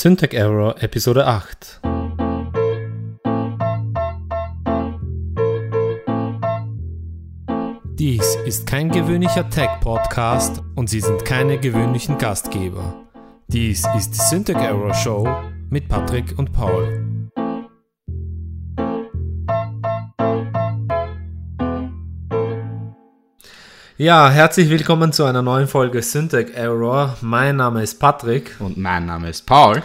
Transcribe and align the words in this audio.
Syntax 0.00 0.32
Error 0.32 0.80
Episode 0.80 1.26
8 1.26 1.80
Dies 7.98 8.36
ist 8.46 8.68
kein 8.68 8.90
gewöhnlicher 8.90 9.50
Tech-Podcast 9.50 10.62
und 10.76 10.88
Sie 10.88 11.00
sind 11.00 11.24
keine 11.24 11.58
gewöhnlichen 11.58 12.16
Gastgeber. 12.16 13.08
Dies 13.48 13.82
ist 13.96 14.12
die 14.12 14.20
Syntax 14.20 14.62
Error 14.62 14.94
Show 14.94 15.28
mit 15.68 15.88
Patrick 15.88 16.38
und 16.38 16.52
Paul. 16.52 17.07
Ja, 24.00 24.30
herzlich 24.30 24.70
willkommen 24.70 25.12
zu 25.12 25.24
einer 25.24 25.42
neuen 25.42 25.66
Folge 25.66 26.02
Syntax 26.02 26.52
Error. 26.52 27.16
Mein 27.20 27.56
Name 27.56 27.82
ist 27.82 27.98
Patrick. 27.98 28.54
Und 28.60 28.76
mein 28.76 29.06
Name 29.06 29.28
ist 29.28 29.44
Paul. 29.44 29.82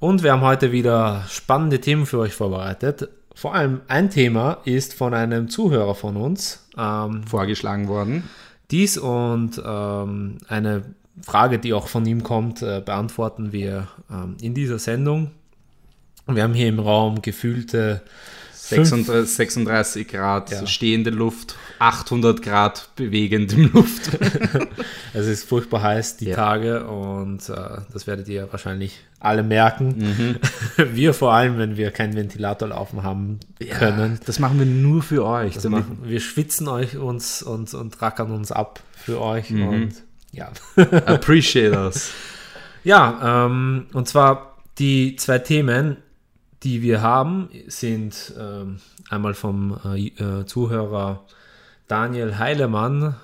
Und 0.00 0.24
wir 0.24 0.32
haben 0.32 0.40
heute 0.40 0.72
wieder 0.72 1.22
spannende 1.28 1.80
Themen 1.80 2.04
für 2.04 2.18
euch 2.18 2.34
vorbereitet. 2.34 3.08
Vor 3.36 3.54
allem 3.54 3.82
ein 3.86 4.10
Thema 4.10 4.58
ist 4.64 4.94
von 4.94 5.14
einem 5.14 5.48
Zuhörer 5.48 5.94
von 5.94 6.16
uns 6.16 6.66
ähm, 6.76 7.22
vorgeschlagen 7.24 7.86
worden. 7.86 8.28
Dies 8.72 8.98
und 8.98 9.62
ähm, 9.64 10.38
eine 10.48 10.82
Frage, 11.24 11.60
die 11.60 11.72
auch 11.72 11.86
von 11.86 12.04
ihm 12.04 12.24
kommt, 12.24 12.62
äh, 12.62 12.82
beantworten 12.84 13.52
wir 13.52 13.86
ähm, 14.10 14.34
in 14.40 14.54
dieser 14.54 14.80
Sendung. 14.80 15.30
Wir 16.26 16.42
haben 16.42 16.54
hier 16.54 16.66
im 16.66 16.80
Raum 16.80 17.22
gefühlte 17.22 18.02
36, 18.64 19.34
36 19.34 20.08
Grad 20.08 20.50
ja. 20.52 20.66
stehende 20.66 21.10
Luft, 21.10 21.56
800 21.80 22.42
Grad 22.42 22.90
bewegende 22.94 23.56
Luft. 23.56 24.10
es 25.12 25.26
ist 25.26 25.48
furchtbar 25.48 25.82
heiß 25.82 26.18
die 26.18 26.26
ja. 26.26 26.36
Tage 26.36 26.86
und 26.86 27.48
äh, 27.48 27.54
das 27.92 28.06
werdet 28.06 28.28
ihr 28.28 28.46
wahrscheinlich 28.52 29.00
alle 29.18 29.42
merken. 29.42 29.96
Mhm. 29.98 30.36
Wir 30.94 31.12
vor 31.12 31.32
allem, 31.32 31.58
wenn 31.58 31.76
wir 31.76 31.90
keinen 31.90 32.14
Ventilator 32.14 32.68
laufen 32.68 33.02
haben 33.02 33.40
können. 33.78 34.12
Ja, 34.12 34.20
das 34.26 34.38
machen 34.38 34.58
wir 34.58 34.66
nur 34.66 35.02
für 35.02 35.24
euch. 35.24 35.62
Machen, 35.64 35.98
wir 36.04 36.20
schwitzen 36.20 36.68
euch 36.68 36.96
uns 36.96 37.42
und, 37.42 37.72
und 37.74 38.00
rackern 38.00 38.30
uns 38.30 38.52
ab 38.52 38.80
für 38.94 39.20
euch 39.20 39.50
mhm. 39.50 39.68
und 39.68 39.92
ja. 40.32 40.50
Appreciate 40.76 41.76
us. 41.76 42.12
Ja, 42.84 43.46
ähm, 43.46 43.86
und 43.92 44.08
zwar 44.08 44.56
die 44.80 45.14
zwei 45.14 45.38
Themen, 45.38 45.98
die 46.62 46.82
wir 46.82 47.02
haben, 47.02 47.48
sind 47.66 48.32
ähm, 48.38 48.80
einmal 49.10 49.34
vom 49.34 49.78
äh, 49.84 50.06
äh, 50.06 50.46
Zuhörer 50.46 51.24
Daniel 51.88 52.38
Heilemann, 52.38 53.16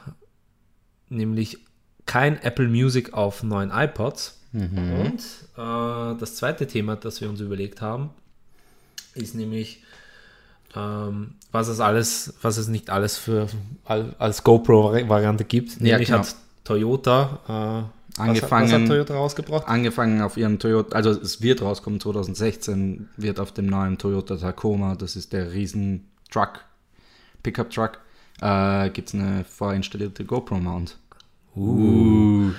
nämlich 1.08 1.58
kein 2.06 2.41
Apple 2.42 2.69
Music 2.69 3.12
auf 3.12 3.42
neuen 3.42 3.70
iPods. 3.70 4.41
Mhm. 4.53 4.92
Und 4.92 5.20
äh, 5.56 6.19
das 6.19 6.36
zweite 6.36 6.67
Thema, 6.67 6.97
das 6.97 7.20
wir 7.20 7.28
uns 7.28 7.41
überlegt 7.41 7.80
haben, 7.80 8.11
ist 9.14 9.34
nämlich, 9.34 9.84
ähm, 10.75 11.34
was 11.52 11.69
es 11.69 11.80
alles, 11.80 12.34
was 12.42 12.56
es 12.56 12.69
nicht 12.69 12.91
alles 12.91 13.19
für 13.19 13.48
als 13.84 14.42
GoPro-Variante 14.42 15.45
gibt. 15.45 15.80
Nämlich 15.80 16.08
ja, 16.08 16.17
genau. 16.17 16.28
hat 16.28 16.36
Toyota 16.64 17.89
äh, 17.89 17.97
angefangen, 18.19 18.66
was, 18.66 18.72
was 18.72 18.80
hat 18.80 18.88
Toyota 18.88 19.14
rausgebracht? 19.14 19.69
Angefangen 19.69 20.22
auf 20.22 20.36
ihrem 20.36 20.58
Toyota, 20.58 20.94
also 20.97 21.11
es 21.11 21.42
wird 21.42 21.62
rauskommen 21.62 22.00
2016, 22.00 23.08
wird 23.16 23.41
auf 23.41 23.52
dem 23.52 23.66
neuen 23.66 23.98
Toyota 23.98 24.36
Tacoma, 24.36 24.94
das 24.94 25.16
ist 25.16 25.33
der 25.33 25.52
riesen 25.52 26.08
Truck, 26.30 26.64
Pickup 27.42 27.70
Truck, 27.70 27.98
äh, 28.41 28.91
gibt 28.91 29.08
es 29.08 29.14
eine 29.14 29.44
vorinstallierte 29.44 30.24
GoPro-Mount. 30.24 30.96
Uh. 31.56 32.50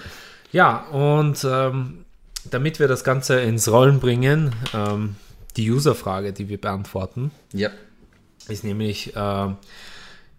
Ja, 0.52 0.88
und 0.88 1.46
ähm, 1.50 2.06
damit 2.50 2.80
wir 2.80 2.88
das 2.88 3.04
Ganze 3.04 3.40
ins 3.42 3.70
Rollen 3.70 4.00
bringen, 4.00 4.56
ähm, 4.74 5.16
die 5.58 5.70
User-Frage, 5.70 6.34
die 6.34 6.50
wir 6.50 6.60
beantworten, 6.60 7.32
yep. 7.54 7.74
ist 8.48 8.64
nämlich, 8.64 9.16
äh, 9.16 9.48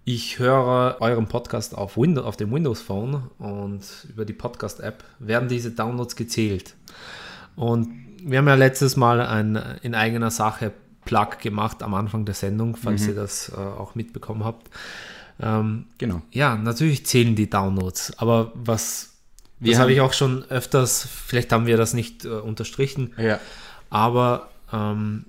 ich 0.04 0.38
höre 0.38 0.96
euren 1.00 1.26
Podcast 1.26 1.74
auf, 1.76 1.96
Windows, 1.96 2.24
auf 2.24 2.36
dem 2.36 2.52
Windows 2.52 2.80
Phone 2.80 3.30
und 3.38 3.82
über 4.08 4.24
die 4.24 4.32
Podcast-App 4.32 5.04
werden 5.18 5.48
diese 5.48 5.70
Downloads 5.70 6.16
gezählt. 6.16 6.74
Und 7.56 7.88
wir 8.22 8.38
haben 8.38 8.48
ja 8.48 8.54
letztes 8.54 8.96
Mal 8.96 9.20
ein 9.20 9.60
in 9.82 9.94
eigener 9.94 10.30
Sache 10.30 10.72
Plug 11.04 11.38
gemacht 11.40 11.82
am 11.82 11.94
Anfang 11.94 12.24
der 12.24 12.34
Sendung, 12.34 12.76
falls 12.76 13.02
mhm. 13.02 13.08
ihr 13.10 13.14
das 13.14 13.50
äh, 13.50 13.56
auch 13.56 13.94
mitbekommen 13.94 14.44
habt. 14.44 14.70
Ähm, 15.40 15.86
genau. 15.98 16.22
Ja, 16.30 16.56
natürlich 16.56 17.06
zählen 17.06 17.34
die 17.34 17.48
Downloads, 17.48 18.18
aber 18.18 18.52
was, 18.54 19.14
wir 19.58 19.72
das 19.72 19.80
habe 19.80 19.92
ich 19.92 20.00
auch 20.00 20.12
schon 20.12 20.44
öfters, 20.50 21.08
vielleicht 21.26 21.52
haben 21.52 21.66
wir 21.66 21.76
das 21.76 21.94
nicht 21.94 22.24
äh, 22.24 22.28
unterstrichen, 22.28 23.14
ja. 23.16 23.40
aber 23.88 24.50
ähm, 24.72 25.26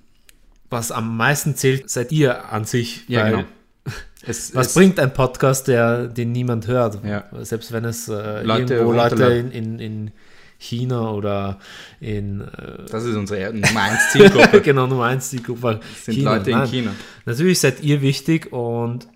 was 0.68 0.92
am 0.92 1.16
meisten 1.16 1.56
zählt, 1.56 1.88
seid 1.88 2.12
ihr 2.12 2.50
an 2.50 2.64
sich, 2.64 3.08
ja, 3.08 3.24
weil 3.24 3.30
genau. 3.30 3.44
Es, 4.24 4.54
Was 4.54 4.68
es, 4.68 4.74
bringt 4.74 5.00
ein 5.00 5.12
Podcast, 5.12 5.66
der, 5.66 6.06
den 6.06 6.30
niemand 6.30 6.68
hört? 6.68 7.04
Ja. 7.04 7.24
Selbst 7.40 7.72
wenn 7.72 7.84
es 7.84 8.08
äh, 8.08 8.44
Leute, 8.44 8.74
irgendwo 8.74 8.92
Leute 8.92 9.24
in, 9.24 9.50
in, 9.50 9.78
in, 9.80 10.10
China 10.58 11.10
oder 11.10 11.58
in. 11.98 12.40
Äh, 12.40 12.84
das 12.88 13.02
ist 13.02 13.16
unsere 13.16 13.52
Nummer 13.52 13.82
1 13.82 14.12
Zielgruppe. 14.12 14.60
genau, 14.62 14.86
Nummer 14.86 15.06
1 15.06 15.30
Zielgruppe. 15.30 15.80
Das 15.80 16.04
sind 16.04 16.14
China. 16.14 16.36
Leute 16.36 16.50
in 16.50 16.58
Nein. 16.58 16.68
China. 16.68 16.94
Natürlich 17.26 17.58
seid 17.58 17.82
ihr 17.82 18.00
wichtig 18.00 18.52
und, 18.52 19.08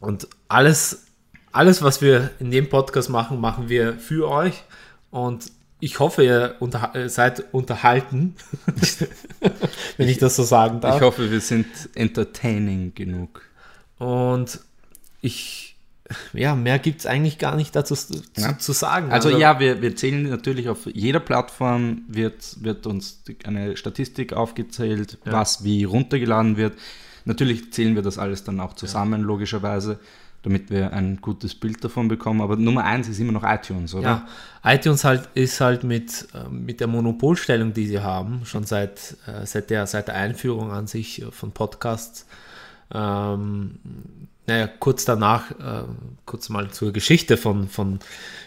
und 0.00 0.28
alles, 0.48 1.06
alles, 1.50 1.80
was 1.80 2.02
wir 2.02 2.30
in 2.40 2.50
dem 2.50 2.68
Podcast 2.68 3.08
machen, 3.08 3.40
machen 3.40 3.70
wir 3.70 3.94
für 3.94 4.28
euch. 4.28 4.64
Und 5.10 5.50
ich 5.80 6.00
hoffe, 6.00 6.24
ihr 6.24 6.56
unter, 6.60 6.94
äh, 6.94 7.08
seid 7.08 7.52
unterhalten, 7.52 8.34
wenn 9.96 10.08
ich 10.08 10.18
das 10.18 10.36
so 10.36 10.42
sagen 10.42 10.80
darf. 10.80 10.96
Ich 10.96 11.02
hoffe, 11.02 11.30
wir 11.30 11.40
sind 11.40 11.66
entertaining 11.94 12.94
genug. 12.94 13.42
Und 13.98 14.60
ich, 15.20 15.76
ja, 16.32 16.54
mehr 16.54 16.78
gibt 16.78 17.00
es 17.00 17.06
eigentlich 17.06 17.38
gar 17.38 17.54
nicht 17.54 17.76
dazu 17.76 17.94
zu, 17.94 18.22
ja. 18.36 18.58
zu 18.58 18.72
sagen. 18.72 19.12
Also, 19.12 19.28
also, 19.28 19.40
ja, 19.40 19.60
wir, 19.60 19.80
wir 19.80 19.94
zählen 19.94 20.28
natürlich 20.28 20.68
auf 20.68 20.86
jeder 20.86 21.20
Plattform, 21.20 22.02
wird, 22.08 22.62
wird 22.62 22.86
uns 22.86 23.22
eine 23.44 23.76
Statistik 23.76 24.32
aufgezählt, 24.32 25.18
ja. 25.24 25.32
was 25.32 25.64
wie 25.64 25.84
runtergeladen 25.84 26.56
wird. 26.56 26.74
Natürlich 27.24 27.72
zählen 27.72 27.94
wir 27.94 28.02
das 28.02 28.18
alles 28.18 28.42
dann 28.42 28.58
auch 28.60 28.74
zusammen, 28.74 29.20
ja. 29.20 29.26
logischerweise 29.26 30.00
damit 30.42 30.70
wir 30.70 30.92
ein 30.92 31.20
gutes 31.20 31.54
Bild 31.54 31.82
davon 31.82 32.08
bekommen. 32.08 32.40
Aber 32.40 32.56
Nummer 32.56 32.84
eins 32.84 33.08
ist 33.08 33.18
immer 33.18 33.32
noch 33.32 33.44
iTunes, 33.44 33.94
oder? 33.94 34.26
Ja, 34.64 34.72
iTunes 34.72 35.04
halt 35.04 35.28
ist 35.34 35.60
halt 35.60 35.84
mit, 35.84 36.28
äh, 36.34 36.48
mit 36.48 36.80
der 36.80 36.86
Monopolstellung, 36.86 37.72
die 37.72 37.86
sie 37.86 38.00
haben, 38.00 38.42
schon 38.44 38.64
seit, 38.64 39.16
äh, 39.26 39.44
seit, 39.46 39.70
der, 39.70 39.86
seit 39.86 40.08
der 40.08 40.14
Einführung 40.14 40.70
an 40.70 40.86
sich 40.86 41.24
von 41.30 41.52
Podcasts 41.52 42.26
ähm, 42.94 43.78
naja, 44.46 44.66
kurz 44.66 45.04
danach, 45.04 45.50
äh, 45.50 45.84
kurz 46.24 46.48
mal 46.48 46.70
zur 46.70 46.92
Geschichte 46.92 47.36
von, 47.36 47.68
von 47.68 47.98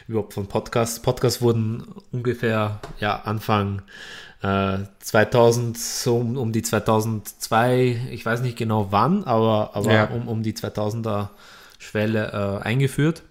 überhaupt 0.08 0.34
von 0.34 0.47
Podcasts. 0.47 1.00
Podcasts 1.00 1.41
wurden 1.44 1.84
ungefähr 2.12 2.79
ja, 3.00 3.22
Anfang 3.22 3.84
äh, 4.41 4.79
2000, 5.00 5.78
so 5.78 6.18
um, 6.18 6.38
um, 6.38 6.52
die 6.52 6.63
2002, 6.63 8.08
ich 8.09 8.25
weiß 8.25 8.41
nicht 8.41 8.58
genau 8.58 8.88
wann, 8.90 9.23
aber, 9.25 9.72
aber 9.73 9.94
ja. 9.94 10.06
um, 10.06 10.28
um 10.28 10.41
die 10.41 10.53
2000er 10.53 11.29
Schwelle 11.81 12.61
äh, 12.61 12.63
eingeführt. 12.63 13.23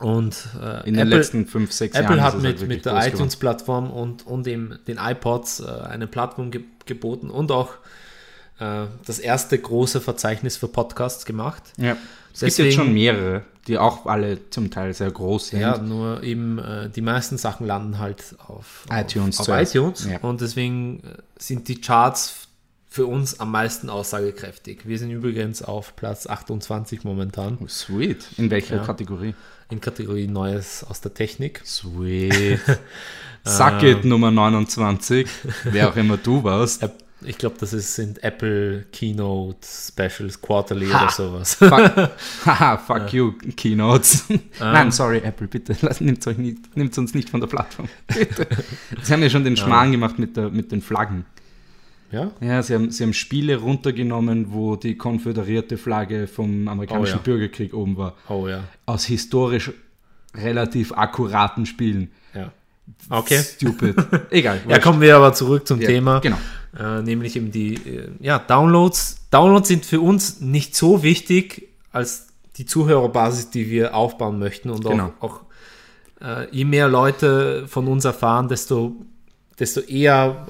Und 0.00 0.48
äh, 0.60 0.86
in 0.88 0.94
den 0.94 1.06
Apple, 1.06 1.16
letzten 1.16 1.46
fünf, 1.46 1.72
sechs 1.72 1.96
Apple 1.96 2.16
Jahren. 2.16 2.36
Apple 2.36 2.48
hat 2.48 2.52
mit, 2.52 2.58
halt 2.60 2.68
mit 2.68 2.84
der 2.84 3.06
iTunes-Plattform 3.06 3.90
und, 3.90 4.26
und 4.26 4.46
dem, 4.46 4.78
den 4.86 4.98
iPods 4.98 5.60
äh, 5.60 5.66
eine 5.66 6.06
Plattform 6.06 6.50
ge 6.50 6.62
geboten 6.86 7.28
und 7.28 7.52
auch 7.52 7.74
äh, 8.60 8.86
das 9.04 9.18
erste 9.18 9.58
große 9.58 10.00
Verzeichnis 10.00 10.56
für 10.56 10.68
Podcasts 10.68 11.26
gemacht. 11.26 11.62
Ja. 11.76 11.96
Es 12.32 12.40
Deswegen, 12.40 12.56
gibt 12.56 12.66
jetzt 12.66 12.74
schon 12.76 12.94
mehrere, 12.94 13.42
die 13.66 13.76
auch 13.76 14.06
alle 14.06 14.48
zum 14.50 14.70
Teil 14.70 14.94
sehr 14.94 15.10
groß 15.10 15.48
sind. 15.48 15.60
Ja, 15.60 15.76
nur 15.76 16.22
eben 16.22 16.58
äh, 16.58 16.88
die 16.88 17.02
meisten 17.02 17.36
Sachen 17.36 17.66
landen 17.66 17.98
halt 17.98 18.36
auf 18.46 18.86
iTunes. 18.90 19.38
Auf, 19.40 19.48
auf 19.48 19.60
iTunes. 19.60 20.08
Ja. 20.10 20.18
Und 20.20 20.40
deswegen 20.40 21.00
äh, 21.00 21.20
sind 21.38 21.68
die 21.68 21.80
Charts 21.80 22.47
für 22.88 23.06
uns 23.06 23.38
am 23.38 23.50
meisten 23.50 23.90
aussagekräftig. 23.90 24.86
Wir 24.88 24.98
sind 24.98 25.10
übrigens 25.10 25.62
auf 25.62 25.94
Platz 25.94 26.26
28 26.26 27.04
momentan. 27.04 27.58
Oh, 27.60 27.68
sweet. 27.68 28.26
In 28.38 28.50
welcher 28.50 28.76
ja. 28.76 28.84
Kategorie? 28.84 29.34
In 29.70 29.80
Kategorie 29.80 30.26
Neues 30.26 30.84
aus 30.88 31.00
der 31.00 31.12
Technik. 31.12 31.60
Sweet. 31.64 32.60
Suck 33.44 33.82
it 33.82 34.04
Nummer 34.04 34.30
29, 34.30 35.26
wer 35.64 35.88
auch 35.88 35.96
immer 35.96 36.16
du 36.16 36.42
warst. 36.44 36.82
Ich 37.22 37.36
glaube, 37.36 37.56
das 37.58 37.72
ist, 37.72 37.94
sind 37.94 38.22
Apple 38.22 38.86
Keynote 38.92 39.58
Specials 39.66 40.40
Quarterly 40.40 40.88
ha, 40.88 41.02
oder 41.02 41.10
sowas. 41.10 41.54
Fuck, 41.54 41.70
haha, 42.46 42.78
fuck 42.78 43.12
you, 43.12 43.32
Keynotes. 43.56 44.26
Um, 44.28 44.40
Nein, 44.60 44.86
ähm. 44.86 44.90
sorry, 44.92 45.18
Apple, 45.18 45.48
bitte, 45.48 45.76
nimmt 46.00 46.26
es 46.26 46.98
uns 46.98 47.14
nicht 47.14 47.28
von 47.30 47.40
der 47.40 47.48
Plattform. 47.48 47.88
Bitte. 48.06 48.46
Sie 49.02 49.12
haben 49.12 49.22
ja 49.22 49.30
schon 49.30 49.44
den 49.44 49.56
Schmarrn 49.56 49.90
gemacht 49.90 50.18
mit, 50.18 50.36
der, 50.36 50.50
mit 50.50 50.70
den 50.70 50.80
Flaggen. 50.80 51.24
Ja? 52.10 52.30
Ja, 52.40 52.62
sie 52.62 52.74
haben, 52.74 52.90
sie 52.90 53.04
haben 53.04 53.12
Spiele 53.12 53.56
runtergenommen, 53.56 54.52
wo 54.52 54.76
die 54.76 54.96
konföderierte 54.96 55.76
Flagge 55.76 56.26
vom 56.26 56.68
amerikanischen 56.68 57.14
oh, 57.14 57.18
ja. 57.18 57.22
Bürgerkrieg 57.22 57.74
oben 57.74 57.96
war. 57.96 58.14
Oh 58.28 58.48
ja. 58.48 58.64
Aus 58.86 59.04
historisch 59.04 59.72
relativ 60.34 60.92
akkuraten 60.92 61.66
Spielen. 61.66 62.10
Ja. 62.34 62.52
Okay. 63.10 63.38
Stupid. 63.42 63.96
Egal. 64.30 64.60
Ja, 64.68 64.78
kommen 64.78 65.00
wir 65.00 65.16
aber 65.16 65.32
zurück 65.34 65.66
zum 65.66 65.80
Ja, 65.80 65.88
Thema. 65.88 66.20
genau. 66.20 66.38
Äh, 66.78 67.02
nämlich 67.02 67.36
eben 67.36 67.50
die 67.50 67.74
äh, 67.74 68.08
ja, 68.20 68.38
Downloads. 68.38 69.28
Downloads 69.30 69.68
sind 69.68 69.84
für 69.84 70.00
uns 70.00 70.40
nicht 70.40 70.74
so 70.74 71.02
wichtig 71.02 71.68
als 71.92 72.28
die 72.56 72.66
Zuhörerbasis, 72.66 73.50
die 73.50 73.70
wir 73.70 73.94
aufbauen 73.94 74.38
möchten. 74.38 74.70
Und 74.70 74.84
Genau. 74.84 75.12
auch, 75.20 75.40
auch 75.40 75.40
äh, 76.20 76.48
je 76.50 76.64
mehr 76.64 76.88
Leute 76.88 77.66
von 77.68 77.86
uns 77.86 78.04
erfahren, 78.04 78.48
desto, 78.48 78.96
desto 79.58 79.80
eher, 79.80 80.46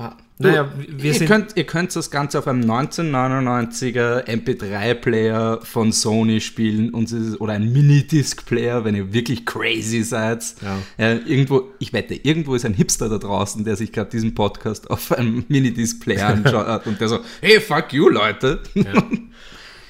äh, 0.00 0.23
naja, 0.38 0.68
wir 0.88 1.12
ihr, 1.12 1.26
könnt, 1.26 1.56
ihr 1.56 1.64
könnt 1.64 1.94
das 1.94 2.10
Ganze 2.10 2.40
auf 2.40 2.48
einem 2.48 2.68
1999er 2.68 4.26
MP3-Player 4.26 5.60
von 5.62 5.92
Sony 5.92 6.40
spielen 6.40 6.90
und 6.90 7.12
ist, 7.12 7.40
oder 7.40 7.52
ein 7.52 7.72
Minidisc-Player, 7.72 8.84
wenn 8.84 8.96
ihr 8.96 9.12
wirklich 9.12 9.46
crazy 9.46 10.02
seid. 10.02 10.44
Ja. 10.60 10.78
Äh, 10.98 11.18
irgendwo, 11.18 11.70
ich 11.78 11.92
wette, 11.92 12.14
irgendwo 12.14 12.56
ist 12.56 12.64
ein 12.64 12.74
Hipster 12.74 13.08
da 13.08 13.18
draußen, 13.18 13.64
der 13.64 13.76
sich 13.76 13.92
gerade 13.92 14.10
diesen 14.10 14.34
Podcast 14.34 14.90
auf 14.90 15.12
einem 15.12 15.44
Minidisc-Player 15.46 16.26
anschaut 16.44 16.86
und 16.88 17.00
der 17.00 17.08
so, 17.08 17.20
hey, 17.40 17.60
fuck 17.60 17.92
you, 17.92 18.08
Leute. 18.08 18.60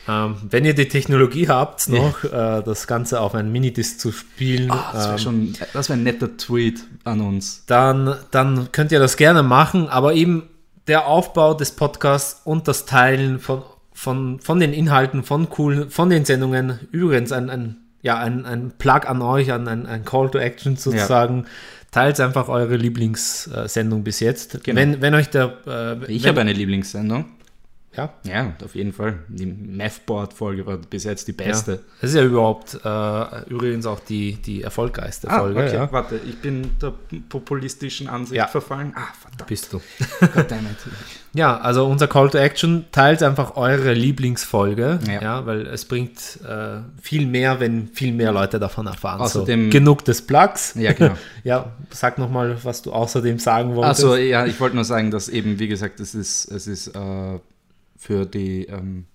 Ähm, 0.06 0.36
wenn 0.50 0.64
ihr 0.64 0.74
die 0.74 0.88
Technologie 0.88 1.48
habt, 1.48 1.88
noch 1.88 2.24
äh, 2.24 2.62
das 2.62 2.86
Ganze 2.86 3.20
auf 3.20 3.34
einen 3.34 3.50
Minidisc 3.52 3.98
zu 4.00 4.12
spielen, 4.12 4.70
Ah, 4.70 4.90
das 4.92 5.04
wäre 5.04 5.12
ähm, 5.12 5.18
schon, 5.18 5.52
das 5.72 5.88
wäre 5.88 5.98
ein 5.98 6.02
netter 6.02 6.36
Tweet 6.36 6.84
an 7.04 7.20
uns. 7.20 7.64
dann, 7.66 8.14
dann 8.30 8.70
könnt 8.72 8.92
ihr 8.92 8.98
das 8.98 9.16
gerne 9.16 9.42
machen, 9.42 9.88
aber 9.88 10.12
eben 10.14 10.42
der 10.86 11.06
Aufbau 11.06 11.54
des 11.54 11.72
Podcasts 11.72 12.42
und 12.44 12.68
das 12.68 12.84
Teilen 12.84 13.38
von, 13.40 13.62
von, 13.94 14.40
von 14.40 14.60
den 14.60 14.74
Inhalten, 14.74 15.22
von 15.22 15.48
coolen, 15.48 15.88
von 15.90 16.10
den 16.10 16.26
Sendungen, 16.26 16.80
übrigens 16.92 17.32
ein, 17.32 17.48
ein, 17.48 17.76
ja, 18.02 18.18
ein, 18.18 18.44
ein 18.44 18.72
Plug 18.76 19.06
an 19.06 19.22
euch, 19.22 19.52
an 19.52 19.66
ein, 19.68 19.86
ein 19.86 20.04
Call 20.04 20.30
to 20.30 20.36
Action 20.38 20.76
sozusagen. 20.76 21.46
Teilt 21.90 22.18
einfach 22.18 22.48
eure 22.48 22.76
Lieblingssendung 22.76 24.02
bis 24.02 24.18
jetzt. 24.20 24.64
Genau. 24.64 24.80
Wenn, 24.80 25.00
wenn 25.00 25.14
euch 25.14 25.30
der. 25.30 25.54
Äh, 25.66 26.12
Ich 26.12 26.26
habe 26.26 26.40
eine 26.40 26.52
Lieblingssendung. 26.52 27.24
Ja, 27.96 28.12
Ja, 28.24 28.52
auf 28.64 28.74
jeden 28.74 28.92
Fall. 28.92 29.18
Die 29.28 29.46
Mathboard-Folge 29.46 30.66
war 30.66 30.76
bis 30.78 31.04
jetzt 31.04 31.28
die 31.28 31.32
beste. 31.32 31.72
Ja. 31.72 31.78
Das 32.00 32.10
ist 32.10 32.16
ja 32.16 32.24
überhaupt 32.24 32.74
äh, 32.84 33.50
übrigens 33.50 33.86
auch 33.86 34.00
die, 34.00 34.34
die 34.36 34.62
erfolgreichste 34.62 35.28
Folge. 35.28 35.60
Ah, 35.60 35.64
okay, 35.66 35.74
ja. 35.76 35.92
warte, 35.92 36.20
ich 36.28 36.38
bin 36.38 36.70
der 36.80 36.92
populistischen 37.28 38.08
Ansicht 38.08 38.36
Ja. 38.36 38.46
verfallen. 38.46 38.92
Ah, 38.96 39.08
verdammt. 39.20 39.46
Bist 39.48 39.72
du. 39.72 39.80
Goddammit. 40.20 40.76
Ja, 41.36 41.58
also 41.58 41.84
unser 41.88 42.06
Call 42.06 42.30
to 42.30 42.38
Action, 42.38 42.84
teilt 42.92 43.20
einfach 43.20 43.56
eure 43.56 43.92
Lieblingsfolge, 43.92 45.00
ja, 45.04 45.20
Ja. 45.20 45.46
weil 45.46 45.66
es 45.66 45.84
bringt 45.84 46.38
äh, 46.48 46.76
viel 47.02 47.26
mehr, 47.26 47.58
wenn 47.58 47.88
viel 47.88 48.12
mehr 48.12 48.30
Leute 48.30 48.60
davon 48.60 48.86
erfahren. 48.86 49.20
Außerdem- 49.20 49.64
so, 49.64 49.70
genug 49.70 50.04
des 50.04 50.22
Plugs. 50.22 50.74
Ja, 50.76 50.92
genau. 50.92 51.16
ja, 51.42 51.72
sag 51.90 52.18
nochmal, 52.18 52.56
was 52.62 52.82
du 52.82 52.92
außerdem 52.92 53.40
sagen 53.40 53.74
wolltest. 53.74 54.04
Also 54.04 54.14
ja, 54.14 54.46
ich 54.46 54.60
wollte 54.60 54.76
nur 54.76 54.84
sagen, 54.84 55.10
dass 55.10 55.28
eben, 55.28 55.58
wie 55.58 55.66
gesagt, 55.66 55.98
es 55.98 56.14
ist, 56.14 56.48
es 56.52 56.68
ist 56.68 56.86
äh, 56.94 57.40
für 58.04 58.26
die, 58.26 58.66
ähm, 58.66 59.06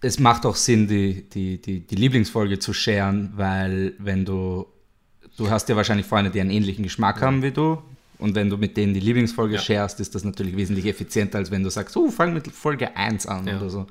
es 0.00 0.18
macht 0.18 0.46
auch 0.46 0.56
Sinn, 0.56 0.86
die, 0.88 1.28
die, 1.28 1.60
die, 1.60 1.80
die 1.80 1.94
Lieblingsfolge 1.96 2.58
zu 2.58 2.72
sharen, 2.72 3.32
weil 3.36 3.92
wenn 3.98 4.24
du, 4.24 4.66
du 5.36 5.50
hast 5.50 5.68
ja 5.68 5.76
wahrscheinlich 5.76 6.06
Freunde, 6.06 6.30
die 6.30 6.40
einen 6.40 6.50
ähnlichen 6.50 6.82
Geschmack 6.82 7.20
haben 7.20 7.42
wie 7.42 7.50
du. 7.50 7.82
Und 8.18 8.34
wenn 8.34 8.48
du 8.50 8.56
mit 8.56 8.76
denen 8.76 8.94
die 8.94 9.00
Lieblingsfolge 9.00 9.56
Ja. 9.56 9.60
sharest, 9.60 10.00
ist 10.00 10.14
das 10.14 10.24
natürlich 10.24 10.56
wesentlich 10.56 10.86
effizienter, 10.86 11.38
als 11.38 11.50
wenn 11.50 11.62
du 11.62 11.70
sagst, 11.70 11.96
oh, 11.96 12.10
fang 12.10 12.32
mit 12.32 12.48
Folge 12.48 12.96
1 12.96 13.26
an 13.26 13.46
Ja. 13.46 13.58
oder 13.58 13.70
so. 13.70 13.86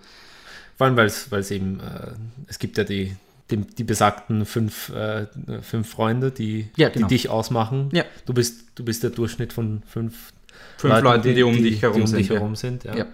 Vor 0.77 0.88
allem, 0.88 0.97
weil 0.97 1.06
es 1.07 1.51
eben, 1.51 1.79
äh, 1.79 2.12
es 2.47 2.59
gibt 2.59 2.77
ja 2.77 2.83
die, 2.83 3.15
die, 3.51 3.57
die 3.57 3.83
besagten 3.83 4.45
fünf, 4.45 4.89
äh, 4.89 5.27
fünf 5.62 5.89
Freunde, 5.89 6.31
die, 6.31 6.68
Ja, 6.75 6.89
genau. 6.89 7.07
die 7.07 7.15
dich 7.15 7.29
ausmachen. 7.29 7.89
Ja. 7.94 8.03
Du 8.25 8.33
bist, 8.33 8.65
du 8.75 8.83
bist 8.83 9.03
der 9.03 9.12
Durchschnitt 9.12 9.53
von 9.53 9.83
fünf, 9.88 10.33
Fünf 10.77 11.01
Leuten, 11.01 11.33
die, 11.35 11.44
um 11.44 11.56
dich 11.56 11.81
herum 11.81 11.95
die 11.97 12.01
um 12.01 12.07
sind. 12.07 12.19
dich 12.19 12.27
ja. 12.29 12.35
herum 12.35 12.56
sind. 12.56 12.83
Ja. 12.83 13.06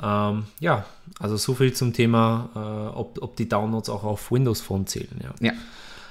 Ja. 0.00 0.30
Ähm, 0.30 0.44
ja, 0.60 0.84
also 1.18 1.36
so 1.36 1.54
viel 1.54 1.72
zum 1.72 1.92
Thema, 1.92 2.48
äh, 2.54 2.96
ob, 2.96 3.22
ob 3.22 3.36
die 3.36 3.48
Downloads 3.48 3.88
auch 3.88 4.04
auf 4.04 4.30
Windows 4.32 4.60
Phone 4.60 4.86
zählen. 4.86 5.20
Ja, 5.22 5.48
Ja. 5.48 5.52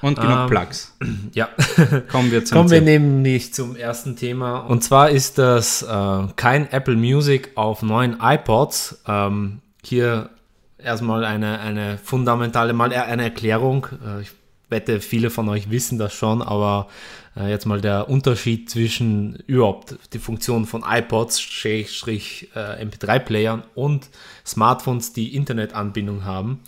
Und 0.02 0.20
genug 0.20 0.38
Ähm, 0.38 0.48
Plugs. 0.48 0.96
ja. 1.34 1.50
Kommen 2.12 2.32
wir 2.32 2.46
zum 2.46 2.58
Kommen 2.58 2.72
wir 2.72 2.82
nämlich 2.82 3.54
zum 3.54 3.76
ersten 3.76 4.16
Thema. 4.16 4.60
Und 4.60 4.82
zwar 4.84 5.10
ist 5.10 5.38
das 5.38 5.82
äh, 5.82 6.28
kein 6.36 6.72
Apple 6.72 6.96
Music 6.96 7.52
auf 7.56 7.82
neuen 7.82 8.18
iPods. 8.22 9.02
Ähm, 9.08 9.60
hier 9.84 10.30
erstmal 10.78 11.26
eine, 11.26 11.60
eine 11.60 11.98
fundamentale, 11.98 12.74
mal 12.74 12.94
eine 12.94 13.24
Erklärung. 13.24 13.88
Äh, 14.06 14.22
ich 14.22 14.32
wette, 14.70 15.02
viele 15.02 15.30
von 15.30 15.50
euch 15.50 15.70
wissen 15.72 15.98
das 15.98 16.14
schon, 16.14 16.42
aber 16.42 16.88
äh, 17.36 17.50
jetzt 17.50 17.66
mal 17.66 17.82
der 17.82 18.10
Unterschied 18.10 18.70
zwischen 18.70 19.36
überhaupt 19.48 19.96
die 20.14 20.20
Funktion 20.20 20.66
von 20.66 20.84
iPods, 20.88 21.42
Schrägstrich, 21.42 22.50
äh, 22.56 22.84
MP3-Playern 22.86 23.64
und 23.76 24.10
Smartphones, 24.46 25.14
die 25.14 25.36
Internetanbindung 25.36 26.24
haben. 26.26 26.60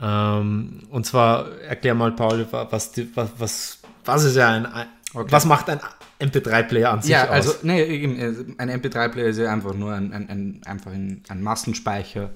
Ähm, 0.00 0.80
und 0.90 1.06
zwar 1.06 1.50
erklär 1.62 1.94
mal, 1.94 2.12
Paul, 2.12 2.46
wa- 2.50 2.68
was, 2.70 2.92
was, 3.14 3.28
was, 3.38 3.78
was 4.04 4.24
ist 4.24 4.36
ja 4.36 4.48
ein, 4.50 4.66
Okay. 5.14 5.32
was 5.32 5.46
macht 5.46 5.70
ein 5.70 5.80
MP3-Player 6.20 6.90
an 6.90 7.00
sich 7.00 7.10
Ja, 7.12 7.24
aus? 7.24 7.30
also 7.30 7.54
nee, 7.62 7.80
äh, 7.80 8.34
ein 8.58 8.70
MP3-Player 8.70 9.28
ist 9.28 9.38
ja 9.38 9.50
einfach 9.50 9.72
nur 9.74 9.94
ein, 9.94 10.12
ein, 10.12 10.28
ein, 10.28 10.60
einfach 10.66 10.90
ein, 10.92 11.22
ein 11.28 11.42
Massenspeicher 11.42 12.28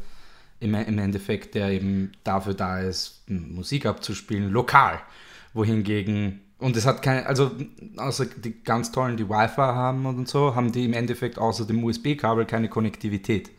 im, 0.63 0.75
im 0.75 0.99
Endeffekt, 0.99 1.55
der 1.55 1.71
eben 1.71 2.13
dafür 2.25 2.55
da 2.55 2.81
ist, 2.81 3.23
Musik 3.29 3.87
abzuspielen, 3.87 4.51
lokal. 4.51 5.01
Wohingegen, 5.55 6.41
und 6.59 6.77
es 6.77 6.87
hat 6.87 7.03
keine, 7.03 7.27
also 7.27 7.51
außer 7.97 8.25
die 8.27 8.63
ganz 8.63 8.93
tollen, 8.93 9.17
die 9.17 9.29
Wi-Fi 9.29 9.57
haben 9.61 10.07
und 10.07 10.29
so, 10.29 10.55
haben 10.55 10.71
die 10.73 10.85
im 10.85 10.93
Endeffekt 10.93 11.37
außer 11.39 11.67
dem 11.67 11.83
USB-Kabel 11.85 12.47
keine 12.47 12.69
Konnektivität. 12.69 13.51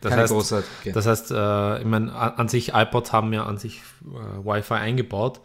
das 0.00 0.10
keine 0.10 0.22
heißt, 0.22 0.32
großartige. 0.32 0.92
das 0.92 1.06
heißt 1.06 1.30
äh, 1.32 1.80
ich 1.80 1.84
meine, 1.86 2.14
an 2.14 2.48
sich, 2.48 2.72
iPods 2.72 3.12
haben 3.12 3.32
ja 3.32 3.44
an 3.44 3.58
sich 3.58 3.82
äh, 4.04 4.46
Wi-Fi 4.46 4.74
eingebaut. 4.74 5.40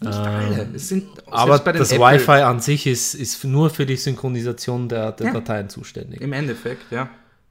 Nicht 0.00 0.14
alle. 0.18 0.68
Es 0.74 0.88
sind, 0.88 1.04
Aber 1.30 1.58
das 1.58 1.92
Wi-Fi 1.92 2.40
an 2.42 2.60
sich 2.60 2.86
ist, 2.86 3.14
ist 3.14 3.44
nur 3.44 3.68
für 3.68 3.84
die 3.84 3.96
Synchronisation 3.96 4.88
der, 4.88 5.12
der 5.12 5.26
Ja. 5.26 5.32
Dateien 5.34 5.68
zuständig. 5.68 6.22
Im 6.22 6.32
Endeffekt, 6.32 6.90
ja. 6.90 7.10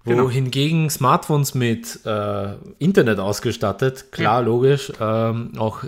Genau. 0.09 0.23
Wohingegen 0.25 0.89
Smartphones 0.89 1.55
mit 1.55 2.05
äh, 2.05 2.53
Internet 2.79 3.19
ausgestattet, 3.19 4.11
klar, 4.11 4.41
logisch, 4.41 4.91
ähm, 4.99 5.53
auch, 5.57 5.83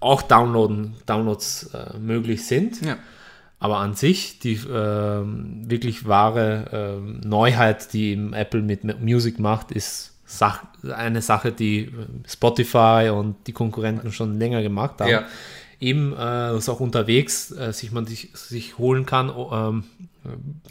auch 0.00 0.22
Downloaden, 0.22 0.94
Downloads 1.06 1.70
äh, 1.74 1.98
möglich 1.98 2.46
sind. 2.46 2.84
Ja. 2.84 2.96
Aber 3.58 3.78
an 3.78 3.94
sich, 3.94 4.38
die 4.38 4.58
ähm, 4.72 5.64
wirklich 5.66 6.06
wahre 6.06 6.64
ähm, 6.72 7.20
Neuheit, 7.24 7.92
die 7.92 8.30
Apple 8.32 8.62
mit 8.62 8.84
Music 9.02 9.38
macht, 9.38 9.70
ist 9.70 10.10
Sach 10.32 10.62
eine 10.96 11.22
Sache, 11.22 11.50
die 11.50 11.86
äh, 11.86 11.90
Spotify 12.24 13.10
und 13.12 13.48
die 13.48 13.52
Konkurrenten 13.52 14.12
schon 14.12 14.38
länger 14.38 14.62
gemacht 14.62 15.00
haben. 15.00 15.10
Ja. 15.10 15.24
Eben 15.80 16.12
äh, 16.16 16.56
ist 16.56 16.68
auch 16.68 16.80
unterwegs, 16.80 17.50
äh, 17.52 17.72
sich 17.72 17.90
man 17.90 18.04
sich, 18.06 18.28
sich 18.34 18.76
holen 18.78 19.06
kann. 19.06 19.30
ähm, 19.30 19.84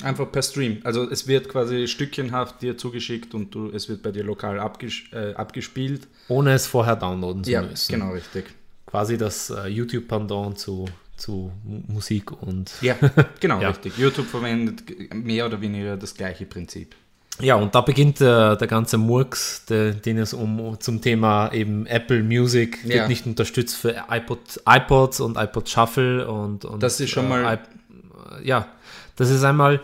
Einfach 0.04 0.32
per 0.32 0.44
Stream. 0.44 0.78
Also 0.84 1.10
es 1.10 1.28
wird 1.28 1.50
quasi 1.50 1.88
stückchenhaft 1.88 2.62
dir 2.62 2.78
zugeschickt 2.78 3.34
und 3.34 3.54
du, 3.56 3.72
es 3.72 3.90
wird 3.90 4.04
bei 4.04 4.12
dir 4.12 4.24
lokal 4.24 4.60
abges 4.60 4.94
äh, 5.12 5.34
abgespielt. 5.34 6.08
ohne 6.28 6.54
es 6.54 6.68
vorher 6.68 6.96
downloaden 6.96 7.44
zu 7.44 7.50
Ja, 7.52 7.64
müssen. 7.64 7.92
genau, 7.92 8.12
richtig. 8.12 8.46
Quasi 8.86 9.18
das 9.18 9.50
äh, 9.50 9.68
YouTube-Pendant 9.68 10.60
zu, 10.60 10.86
zu 11.18 11.52
Mu- 11.64 11.82
Musik 11.88 12.32
und 12.44 12.72
Ja, 12.82 12.96
genau, 13.40 13.60
Ja. 13.60 13.70
richtig. 13.70 13.98
YouTube 13.98 14.28
verwendet 14.28 14.84
mehr 15.16 15.48
oder 15.48 15.60
weniger 15.60 15.98
das 15.98 16.14
gleiche 16.14 16.46
Prinzip. 16.46 16.96
Ja, 17.42 17.56
und 17.56 17.74
da 17.74 17.82
beginnt 17.82 18.20
äh, 18.22 18.58
der 18.58 18.68
ganze 18.68 18.98
Murks, 18.98 19.64
der, 19.66 19.92
den 19.94 20.18
es 20.18 20.34
um 20.34 20.78
zum 20.80 21.02
Thema 21.02 21.52
eben 21.54 21.86
Apple 21.86 22.22
Music 22.24 22.84
wird 22.84 22.96
Ja. 22.96 23.08
nicht 23.08 23.26
unterstützt 23.26 23.76
für 23.78 23.96
iPod, 24.10 24.40
iPods 24.68 25.20
und 25.22 25.38
iPod 25.38 25.70
Shuffle 25.70 26.28
und, 26.28 26.66
und 26.66 26.84
Das 26.84 27.00
ist 27.00 27.10
schon 27.12 27.30
mal- 27.30 27.46
iP- 27.46 28.44
ja, 28.44 28.68
das 29.16 29.30
ist 29.30 29.44
einmal 29.44 29.80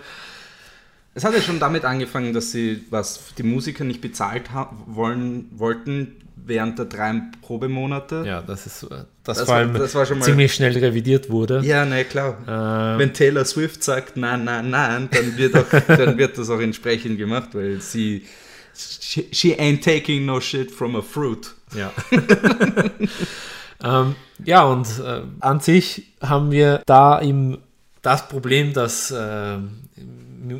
Es 1.13 1.23
hat 1.23 1.33
ja 1.33 1.41
schon 1.41 1.59
damit 1.59 1.85
angefangen, 1.85 2.33
dass 2.33 2.51
sie 2.51 2.83
was 2.89 3.33
die 3.37 3.43
Musiker 3.43 3.85
nicht 3.85 4.01
bezahlt 4.01 4.49
wollen, 4.87 5.49
wollten 5.55 6.17
während 6.47 6.77
der 6.79 6.85
drei 6.85 7.21
Probemonate. 7.41 8.23
ja, 8.25 8.41
das 8.41 8.65
ist 8.65 8.83
äh, 8.83 8.87
das, 9.23 9.39
Das 9.39 9.47
vor 9.47 9.55
war- 9.55 9.65
das 9.67 9.95
war 9.95 10.05
schon 10.05 10.19
mal- 10.19 10.25
ziemlich 10.25 10.53
schnell 10.53 10.77
revidiert 10.77 11.29
wurde. 11.29 11.61
Ja, 11.63 11.85
ne, 11.85 12.05
klar. 12.05 12.37
Ähm, 12.47 12.99
Wenn 12.99 13.13
Taylor 13.13 13.45
Swift 13.45 13.83
sagt, 13.83 14.17
nein, 14.17 14.43
nein, 14.43 14.69
nein, 14.69 15.09
dann 15.11 15.37
wird, 15.37 15.55
auch, 15.57 15.65
dann 15.87 16.17
wird 16.17 16.37
das 16.37 16.49
auch 16.49 16.59
entsprechend 16.59 17.17
gemacht, 17.17 17.49
weil 17.53 17.81
sie 17.81 18.23
she, 18.75 19.27
she 19.31 19.55
ain't 19.59 19.83
taking 19.83 20.25
no 20.25 20.39
shit 20.39 20.69
from 20.71 20.95
a 20.95 21.01
fruit. 21.01 21.53
Ja. 21.75 21.91
ähm, 23.83 24.15
ja, 24.43 24.63
und 24.63 24.87
äh, 24.99 25.21
an 25.39 25.59
sich 25.59 26.13
haben 26.21 26.51
wir 26.51 26.81
da 26.85 27.21
eben 27.21 27.57
das 28.01 28.27
Problem, 28.27 28.73
dass 28.73 29.11
äh, 29.11 29.57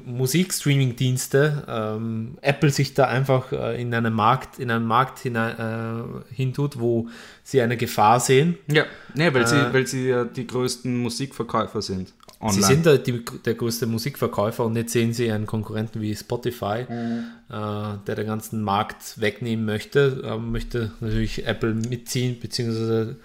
Musikstreaming-Dienste 0.06 1.64
ähm, 1.68 2.38
Apple 2.42 2.70
sich 2.70 2.94
da 2.94 3.06
einfach 3.06 3.52
äh, 3.52 3.82
in 3.82 3.94
einen 3.94 4.14
Markt, 4.14 4.60
in 4.60 4.72
einen 4.72 4.86
Markt 4.86 5.20
hinein, 5.20 5.58
äh, 5.60 6.34
hintut, 6.34 6.80
wo 6.80 7.08
sie 7.44 7.62
eine 7.62 7.78
Gefahr 7.78 8.20
sehen. 8.20 8.58
Ja, 8.68 8.86
ne, 9.14 9.34
weil, 9.34 9.44
Äh, 9.44 9.48
sie, 9.48 9.74
weil 9.74 9.88
sie 9.88 10.08
ja 10.08 10.24
die 10.26 10.48
größten 10.48 10.98
Musikverkäufer 10.98 11.82
sind. 11.82 12.14
online. 12.40 12.54
Sie 12.54 12.64
sind 12.64 12.86
da 12.86 12.98
die, 12.98 13.24
der 13.46 13.54
größte 13.56 13.86
Musikverkäufer 13.86 14.66
und 14.66 14.76
jetzt 14.76 14.92
sehen 14.92 15.14
sie 15.14 15.32
einen 15.32 15.46
Konkurrenten 15.46 16.02
wie 16.02 16.16
Spotify, 16.16 16.86
mhm. 16.88 17.24
äh, 17.50 17.98
der 18.08 18.16
den 18.16 18.28
ganzen 18.28 18.62
Markt 18.62 19.20
wegnehmen 19.20 19.66
möchte. 19.66 20.22
Äh, 20.24 20.38
möchte 20.38 20.92
natürlich 21.00 21.46
Apple 21.46 21.74
mitziehen, 21.74 22.38
beziehungsweise 22.40 23.18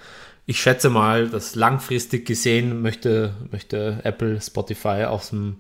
ich 0.47 0.61
schätze 0.61 0.91
mal, 0.91 1.29
dass 1.29 1.55
langfristig 1.55 2.27
gesehen 2.27 2.83
möchte, 2.83 3.35
möchte 3.53 4.01
Apple 4.03 4.41
Spotify 4.41 5.05
aus 5.05 5.31
dem 5.31 5.57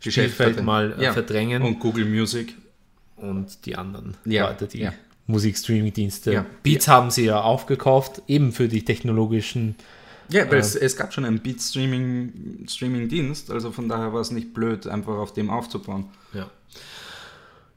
Spielfeld 0.00 0.62
mal 0.62 0.94
äh, 0.98 1.04
ja. 1.04 1.12
verdrängen. 1.12 1.62
Und 1.62 1.80
Google 1.80 2.04
Music. 2.04 2.54
Und 3.16 3.66
die 3.66 3.76
anderen 3.76 4.16
ja. 4.24 4.48
Leute, 4.48 4.68
die 4.68 4.80
ja. 4.80 4.92
Musikstreaming-Dienste. 5.26 6.32
Ja. 6.32 6.46
Beats 6.62 6.88
haben 6.88 7.10
sie 7.10 7.24
ja 7.24 7.40
aufgekauft, 7.40 8.22
eben 8.28 8.52
für 8.52 8.68
die 8.68 8.84
technologischen 8.84 9.74
ja, 10.30 10.46
weil 10.46 10.56
äh, 10.56 10.58
es, 10.58 10.76
es, 10.76 10.94
gab 10.96 11.14
schon 11.14 11.24
einen 11.24 11.40
Beat-Streaming-Dienst, 11.40 13.50
also 13.50 13.72
von 13.72 13.88
daher 13.88 14.12
war 14.12 14.20
es 14.20 14.30
nicht 14.30 14.52
blöd, 14.52 14.86
einfach 14.86 15.14
auf 15.14 15.32
dem 15.32 15.48
aufzubauen. 15.50 16.10
Ja. 16.34 16.50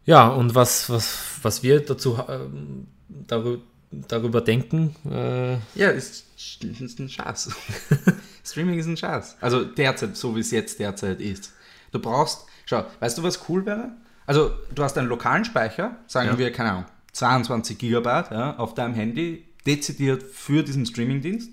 Ja, 0.06 0.28
und 0.30 0.56
was, 0.56 0.90
was, 0.90 1.18
was 1.42 1.64
wir 1.64 1.80
dazu 1.80 2.20
ähm, 2.28 2.88
darüber, 3.08 3.62
darüber 3.92 4.42
denken. 4.42 4.96
Äh 5.10 5.54
ja, 5.76 5.88
ist, 5.90 6.26
ist 6.62 7.00
ein 7.00 7.08
Schatz. 7.08 7.56
Streaming 8.44 8.80
ist 8.80 8.88
ein 8.88 8.98
Schatz. 8.98 9.38
Also 9.40 9.64
derzeit, 9.64 10.18
so 10.18 10.36
wie 10.36 10.40
es 10.40 10.50
jetzt 10.52 10.80
derzeit 10.80 11.22
ist. 11.22 11.54
Du 11.92 12.00
brauchst, 12.00 12.46
schau, 12.66 12.86
weißt 13.00 13.18
du, 13.18 13.24
was 13.24 13.50
cool 13.50 13.66
wäre? 13.66 13.92
Also, 14.26 14.52
du 14.74 14.84
hast 14.84 14.98
einen 14.98 15.10
lokalen 15.10 15.46
Speicher, 15.46 15.98
sagen 16.08 16.30
ja. 16.30 16.38
wir, 16.38 16.52
keine 16.52 16.72
Ahnung, 16.72 16.86
22 17.14 17.78
Gigabyte 17.78 18.32
ja, 18.32 18.58
auf 18.58 18.74
deinem 18.74 18.94
Handy, 18.94 19.46
dezidiert 19.66 20.24
für 20.24 20.64
diesen 20.64 20.86
Streamingdienst. 20.86 21.50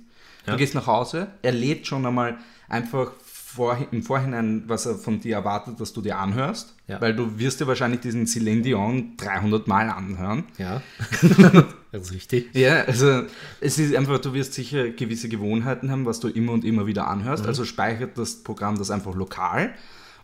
Ja. 0.47 0.53
Du 0.53 0.59
gehst 0.59 0.75
nach 0.75 0.87
Hause, 0.87 1.29
er 1.43 1.53
lädt 1.53 1.87
schon 1.87 2.07
einmal 2.07 2.39
einfach 2.69 3.13
vor, 3.21 3.79
im 3.91 4.03
Vorhinein, 4.03 4.65
was 4.67 4.87
er 4.87 4.95
von 4.95 5.21
dir 5.21 5.37
erwartet, 5.37 5.81
dass 5.81 5.93
du 5.93 6.01
dir 6.01 6.19
anhörst, 6.19 6.75
ja. 6.87 7.01
weil 7.01 7.15
du 7.15 7.39
wirst 7.39 7.61
dir 7.61 7.67
wahrscheinlich 7.67 8.01
diesen 8.01 8.27
Celine 8.27 8.63
Dion 8.63 9.17
300 9.17 9.67
Mal 9.67 9.89
anhören. 9.89 10.45
Ja, 10.59 10.83
das 11.93 12.03
ist 12.03 12.13
richtig. 12.13 12.55
Ja, 12.55 12.85
also 12.85 13.23
es 13.61 13.79
ist 13.79 13.97
einfach, 13.97 14.19
du 14.19 14.35
wirst 14.35 14.55
sicher 14.55 14.91
gewisse 14.91 15.29
Gewohnheiten 15.29 15.91
haben, 15.91 16.07
was 16.07 16.21
du 16.21 16.29
immer 16.29 16.53
und 16.53 16.65
immer 16.65 16.87
wieder 16.87 17.09
anhörst, 17.09 17.45
mhm. 17.45 17.49
also 17.49 17.65
speichert 17.65 18.17
das 18.17 18.45
Programm 18.45 18.79
das 18.79 18.91
einfach 18.91 19.15
lokal 19.15 19.75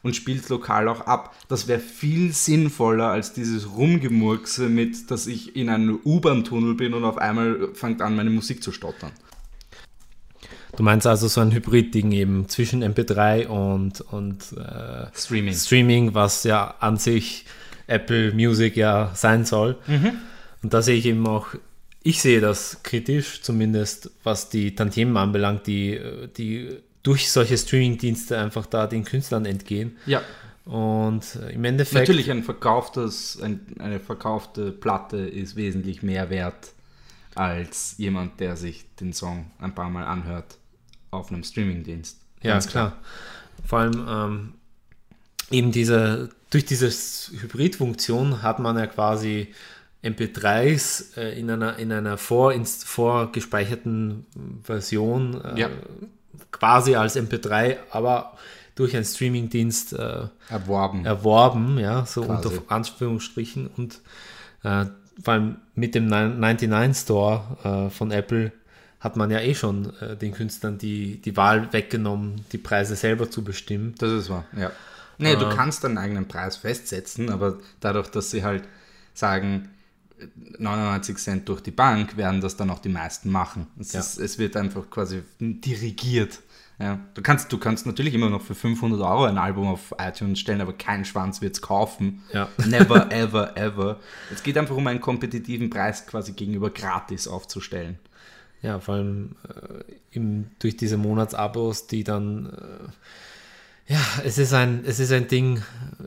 und 0.05 0.15
spielt 0.15 0.49
lokal 0.49 0.87
auch 0.87 1.01
ab. 1.01 1.35
Das 1.49 1.67
wäre 1.67 1.81
viel 1.81 2.33
sinnvoller 2.33 3.09
als 3.09 3.33
dieses 3.33 3.75
Rumgemurkse 3.75 4.69
mit, 4.69 5.11
dass 5.11 5.27
ich 5.27 5.57
in 5.57 5.69
einem 5.69 5.99
U-Bahn-Tunnel 6.05 6.75
bin 6.75 6.95
und 6.95 7.05
auf 7.05 7.19
einmal 7.19 7.71
fängt 7.73 8.01
an, 8.03 8.15
meine 8.15 8.31
Musik 8.31 8.63
zu 8.63 8.71
stottern. 8.71 9.11
Du 10.77 10.83
meinst 10.83 11.07
also 11.07 11.27
so 11.29 11.41
ein 11.41 11.53
Hybrid-Ding 11.53 12.13
eben 12.13 12.49
zwischen 12.49 12.85
MP3 12.85 13.47
und, 13.47 14.01
und 14.01 14.53
äh, 14.53 15.07
Streaming. 15.15 15.55
Streaming, 15.55 16.15
was 16.15 16.45
ja 16.45 16.75
an 16.81 16.97
sich 16.99 17.47
Apple 17.87 18.33
Music 18.33 18.77
ja 18.77 19.11
sein 19.15 19.45
soll. 19.45 19.77
Mhm. 19.87 20.13
Und 20.63 20.75
da 20.75 20.83
sehe 20.83 20.97
ich 20.97 21.07
eben 21.07 21.27
auch, 21.27 21.49
ich 22.03 22.21
sehe 22.21 22.41
das 22.41 22.83
kritisch, 22.83 23.41
zumindest 23.43 24.11
was 24.23 24.51
die 24.51 24.75
Tantiemen 24.75 25.17
anbelangt, 25.17 25.67
die, 25.67 25.99
die 26.37 26.77
durch 27.05 27.31
solche 27.31 27.57
Streaming-Dienste 27.57 28.37
einfach 28.37 28.67
da 28.67 28.89
den 28.89 29.05
Künstlern 29.05 29.45
entgehen. 29.45 29.97
Ja. 30.07 30.23
Und 30.65 31.39
im 31.53 31.65
Endeffekt. 31.65 32.09
Natürlich, 32.09 32.31
ein 32.31 32.43
verkauftes, 32.43 33.39
ein, 33.41 33.61
eine 33.79 34.01
verkaufte 34.01 34.73
Platte 34.73 35.19
ist 35.19 35.55
wesentlich 35.55 36.03
mehr 36.03 36.31
wert 36.31 36.73
als 37.35 37.97
jemand, 37.99 38.41
der 38.41 38.57
sich 38.57 38.87
den 38.97 39.13
Song 39.13 39.51
ein 39.59 39.75
paar 39.75 39.91
Mal 39.91 40.05
anhört 40.05 40.57
auf 41.11 41.31
einem 41.31 41.45
Streamingdienst. 41.45 42.19
Ja, 42.43 42.59
klar. 42.59 42.71
klar. 42.71 42.97
Vor 43.67 43.79
allem 43.81 44.07
ähm, 44.09 44.53
eben 45.51 45.73
diese, 45.73 46.31
durch 46.51 46.65
diese 46.65 46.89
Hybrid-Funktion 46.89 48.43
hat 48.43 48.59
man 48.59 48.79
ja 48.79 48.87
quasi 48.87 49.53
MP3s 50.03 51.17
äh, 51.17 51.39
in 51.39 51.51
einer, 51.51 51.77
in 51.79 51.93
einer 51.93 52.17
vor, 52.17 52.55
vorgespeicherten 52.65 54.27
Version 54.63 55.41
äh, 55.43 55.61
ja. 55.61 55.71
Quasi 56.51 56.97
als 56.97 57.17
MP3, 57.17 57.77
aber 57.91 58.37
durch 58.75 58.95
einen 58.95 59.05
Streamingdienst 59.05 59.93
äh, 59.93 60.27
erworben. 60.49 61.05
erworben, 61.05 61.79
ja, 61.79 62.07
so 62.07 62.23
quasi. 62.23 62.49
unter 62.49 62.63
Anführungsstrichen 62.73 63.69
und 63.77 64.01
äh, 64.63 64.87
vor 65.23 65.35
allem 65.35 65.57
mit 65.75 65.95
dem 65.95 66.07
99 66.07 67.03
Store 67.03 67.87
äh, 67.87 67.91
von 67.91 68.11
Apple 68.11 68.53
hat 68.99 69.17
man 69.17 69.31
ja 69.31 69.41
eh 69.41 69.55
schon 69.55 69.93
äh, 70.01 70.17
den 70.17 70.33
Künstlern 70.33 70.79
die, 70.79 71.21
die 71.21 71.37
Wahl 71.37 71.73
weggenommen, 71.73 72.45
die 72.53 72.59
Preise 72.59 72.97
selber 72.97 73.31
zu 73.31 73.45
bestimmen. 73.45 73.95
Das 73.99 74.11
ist 74.11 74.31
wahr, 74.31 74.45
ja. 74.57 74.73
Nee, 75.19 75.35
äh, 75.35 75.37
du 75.37 75.49
kannst 75.51 75.85
deinen 75.85 75.99
eigenen 75.99 76.27
Preis 76.27 76.57
festsetzen, 76.57 77.31
aber 77.31 77.59
dadurch, 77.81 78.09
dass 78.09 78.31
sie 78.31 78.43
halt 78.43 78.65
sagen, 79.13 79.69
99 80.59 81.17
Cent 81.19 81.49
durch 81.49 81.61
die 81.61 81.71
Bank, 81.71 82.17
werden 82.17 82.41
das 82.41 82.57
dann 82.57 82.71
auch 82.71 82.79
die 82.79 82.89
meisten 82.89 83.31
machen. 83.31 83.67
Es, 83.79 83.93
ja. 83.93 84.01
ist, 84.01 84.19
es 84.19 84.39
wird 84.39 84.57
einfach 84.57 84.89
quasi 84.91 85.23
dirigiert. 85.41 86.41
Ja, 86.79 86.99
du, 87.15 87.23
kannst, 87.23 87.53
du 87.53 87.59
kannst 87.59 87.87
natürlich 87.87 88.15
immer 88.15 88.31
noch 88.31 88.43
für 88.43 88.55
500 88.55 89.01
Euro 89.01 89.25
ein 89.25 89.39
Album 89.39 89.69
auf 89.69 89.95
iTunes 89.99 90.41
stellen, 90.41 90.61
aber 90.61 90.73
kein 90.73 91.05
Schwanz 91.05 91.41
wird 91.41 91.55
es 91.55 91.63
kaufen. 91.63 92.23
Ja. 92.33 92.49
Never, 92.67 93.13
ever, 93.13 93.57
ever. 93.57 94.01
Es 94.33 94.43
geht 94.43 94.59
einfach 94.59 94.75
um 94.75 94.87
einen 94.89 95.01
kompetitiven 95.01 95.71
Preis 95.71 96.07
quasi 96.07 96.33
gegenüber 96.33 96.71
gratis 96.71 97.29
aufzustellen. 97.29 97.99
Ja, 98.61 98.81
vor 98.81 98.95
allem 98.95 99.37
äh, 99.47 99.93
im, 100.11 100.51
durch 100.59 100.77
diese 100.77 100.97
Monatsabos, 100.97 101.87
die 101.87 102.03
dann, 102.03 102.47
äh, 102.47 103.93
ja, 103.93 104.01
es 104.25 104.39
ist, 104.39 104.53
ein, 104.53 104.85
es 104.85 104.99
ist 104.99 105.13
ein 105.13 105.29
Ding, 105.29 105.63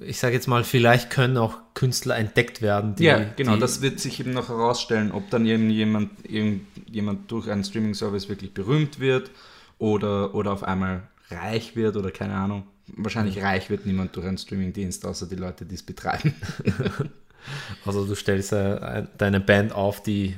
ich 0.08 0.20
sage 0.20 0.34
jetzt 0.34 0.48
mal, 0.48 0.64
vielleicht 0.64 1.10
können 1.10 1.38
auch 1.38 1.58
Künstler 1.74 2.18
entdeckt 2.18 2.62
werden. 2.62 2.96
Die, 2.96 3.04
ja, 3.04 3.26
genau, 3.36 3.56
die, 3.56 3.60
das 3.60 3.82
wird 3.82 4.00
sich 4.00 4.20
eben 4.20 4.32
noch 4.32 4.50
herausstellen, 4.50 5.12
ob 5.12 5.30
dann 5.30 5.46
irgendjemand, 5.46 6.12
irgendjemand 6.28 7.30
durch 7.32 7.50
einen 7.50 7.64
Streaming-Service 7.64 8.30
wirklich 8.30 8.54
berühmt 8.54 9.00
wird 9.00 9.32
oder, 9.78 10.34
oder 10.34 10.52
auf 10.52 10.64
einmal 10.64 11.04
reich 11.30 11.76
wird 11.76 11.96
oder 11.98 12.12
keine 12.12 12.34
Ahnung. 12.36 12.64
Wahrscheinlich 12.96 13.42
reich 13.42 13.70
wird 13.70 13.86
niemand 13.86 14.16
durch 14.16 14.26
einen 14.26 14.38
Streaming-Dienst, 14.38 15.06
außer 15.06 15.28
die 15.28 15.36
Leute, 15.36 15.66
die 15.66 15.76
es 15.76 15.84
betreiben. 15.84 16.34
also 17.86 18.06
du 18.06 18.16
stellst 18.16 18.54
äh, 18.54 19.04
deine 19.18 19.40
Band 19.40 19.74
auf, 19.74 20.02
die 20.02 20.38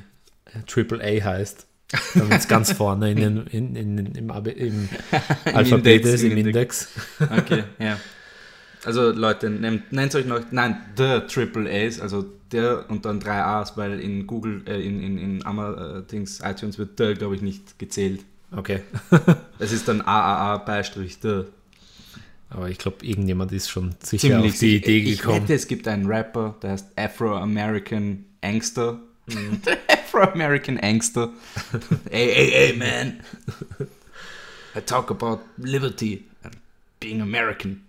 AAA 0.66 1.24
heißt. 1.24 1.66
Damit 2.14 2.38
es 2.38 2.46
ganz 2.46 2.72
vorne 2.76 3.10
in 3.10 3.16
den, 3.16 3.46
in, 3.48 3.74
in, 3.74 3.98
im, 3.98 4.14
im 4.14 4.30
Alphabet 4.30 6.04
ist, 6.04 6.22
im 6.22 6.36
Index. 6.36 6.88
Okay, 7.18 7.64
ja. 7.80 7.98
Also 8.84 9.10
Leute, 9.10 9.50
nennt, 9.50 9.92
nennt 9.92 10.14
euch 10.14 10.26
noch, 10.26 10.40
nein, 10.50 10.80
the 10.96 11.20
Triple 11.28 11.68
A's, 11.70 12.00
also 12.00 12.24
der 12.50 12.88
und 12.88 13.04
dann 13.04 13.20
drei 13.20 13.42
A's, 13.42 13.76
weil 13.76 14.00
in 14.00 14.26
Google, 14.26 14.62
äh, 14.66 14.80
in, 14.80 15.02
in, 15.02 15.18
in 15.18 15.46
Amazon, 15.46 16.04
äh, 16.10 16.50
iTunes 16.50 16.78
wird 16.78 16.98
der, 16.98 17.14
glaube 17.14 17.34
ich, 17.34 17.42
nicht 17.42 17.78
gezählt. 17.78 18.24
Okay. 18.56 18.80
es 19.58 19.72
ist 19.72 19.86
dann 19.86 20.00
AAA 20.00 20.58
Beistrich 20.58 21.20
der. 21.20 21.46
Aber 22.48 22.68
ich 22.68 22.78
glaube, 22.78 23.06
irgendjemand 23.06 23.52
ist 23.52 23.70
schon 23.70 23.94
sicher 24.02 24.28
Ziemlich 24.28 24.52
auf 24.52 24.58
die 24.58 24.76
Idee 24.76 25.02
gekommen. 25.02 25.36
Ich 25.36 25.42
wette, 25.42 25.54
es 25.54 25.68
gibt 25.68 25.86
einen 25.86 26.06
Rapper, 26.06 26.56
der 26.62 26.70
heißt 26.70 26.86
Afro-American 26.96 28.24
Angster 28.40 28.98
Mm. 29.34 29.62
Afro-American 29.88 30.78
Angster. 30.78 31.30
hey, 32.10 32.32
hey, 32.34 32.50
hey, 32.50 32.76
man. 32.76 33.22
I 34.74 34.80
talk 34.80 35.10
about 35.10 35.40
liberty 35.58 36.24
and 36.42 36.56
being 37.00 37.20
American. 37.20 37.82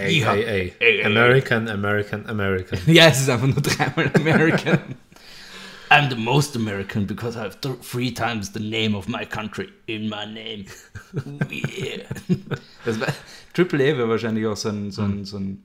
Hey, 0.00 1.02
American, 1.04 1.68
American, 1.68 2.26
American. 2.28 2.78
ja, 2.86 3.08
es 3.08 3.20
ist 3.20 3.28
einfach 3.28 3.46
nur 3.46 3.62
dreimal 3.62 4.10
American. 4.14 4.78
I'm 5.90 6.08
the 6.08 6.16
most 6.16 6.54
American 6.54 7.04
because 7.04 7.36
I 7.36 7.40
have 7.40 7.58
three 7.82 8.12
times 8.12 8.52
the 8.52 8.60
name 8.60 8.94
of 8.94 9.08
my 9.08 9.24
country 9.24 9.68
in 9.86 10.08
my 10.08 10.24
name. 10.24 10.66
yeah. 11.50 12.04
Das 12.84 12.98
war, 13.00 13.08
Triple 13.52 13.80
A 13.80 13.96
wäre 13.98 14.08
wahrscheinlich 14.08 14.46
auch 14.46 14.56
so 14.56 14.68
ein, 14.68 14.90
so 14.90 15.02
ein, 15.02 15.10
hm. 15.10 15.24
so 15.24 15.38
ein 15.38 15.64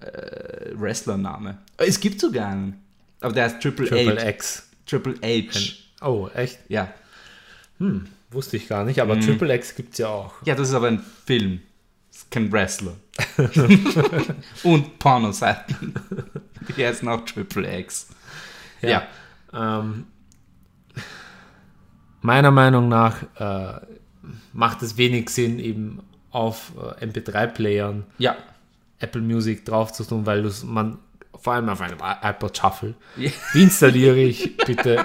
äh, 0.00 0.72
Wrestler-Name. 0.74 1.58
Es 1.78 1.98
gibt 1.98 2.20
sogar 2.20 2.48
einen. 2.48 2.82
Aber 3.20 3.32
der 3.32 3.44
heißt 3.44 3.62
Triple, 3.62 3.88
Triple 3.88 4.22
H. 4.22 4.28
X. 4.28 4.68
Triple 4.84 5.14
H. 5.22 5.58
Oh, 6.02 6.28
echt? 6.34 6.58
Ja. 6.68 6.92
Hm, 7.78 8.06
wusste 8.30 8.58
ich 8.58 8.68
gar 8.68 8.84
nicht, 8.84 9.00
aber 9.00 9.14
hm. 9.14 9.22
Triple 9.22 9.54
X 9.54 9.74
gibt 9.74 9.92
es 9.92 9.98
ja 9.98 10.08
auch. 10.08 10.34
Ja, 10.44 10.54
das 10.54 10.68
ist 10.68 10.74
aber 10.74 10.88
ein 10.88 11.02
Film. 11.24 11.62
Das 12.16 12.22
ist 12.22 12.30
kein 12.30 12.50
Wrestler. 12.50 12.94
Und 14.62 14.98
Pornoseiten. 14.98 15.92
Die 16.74 16.86
heißen 16.86 17.06
auch 17.10 17.26
Triple 17.26 17.80
X. 17.80 18.08
Ja. 18.80 19.06
ja. 19.52 19.80
Ähm, 19.80 20.06
meiner 22.22 22.50
Meinung 22.50 22.88
nach 22.88 23.22
äh, 23.38 23.80
macht 24.54 24.80
es 24.80 24.96
wenig 24.96 25.28
Sinn, 25.28 25.58
eben 25.58 26.02
auf 26.30 26.72
äh, 26.98 27.04
MP3-Playern 27.04 28.06
ja. 28.16 28.34
Apple 28.98 29.20
Music 29.20 29.66
drauf 29.66 29.92
zu 29.92 30.02
tun, 30.02 30.24
weil 30.24 30.50
man 30.64 30.96
vor 31.38 31.52
allem 31.52 31.68
auf 31.68 31.82
einem 31.82 31.98
iPod 32.00 32.56
Shuffle. 32.56 32.94
Wie 33.16 33.62
installiere 33.62 34.20
ich 34.20 34.56
bitte 34.56 35.04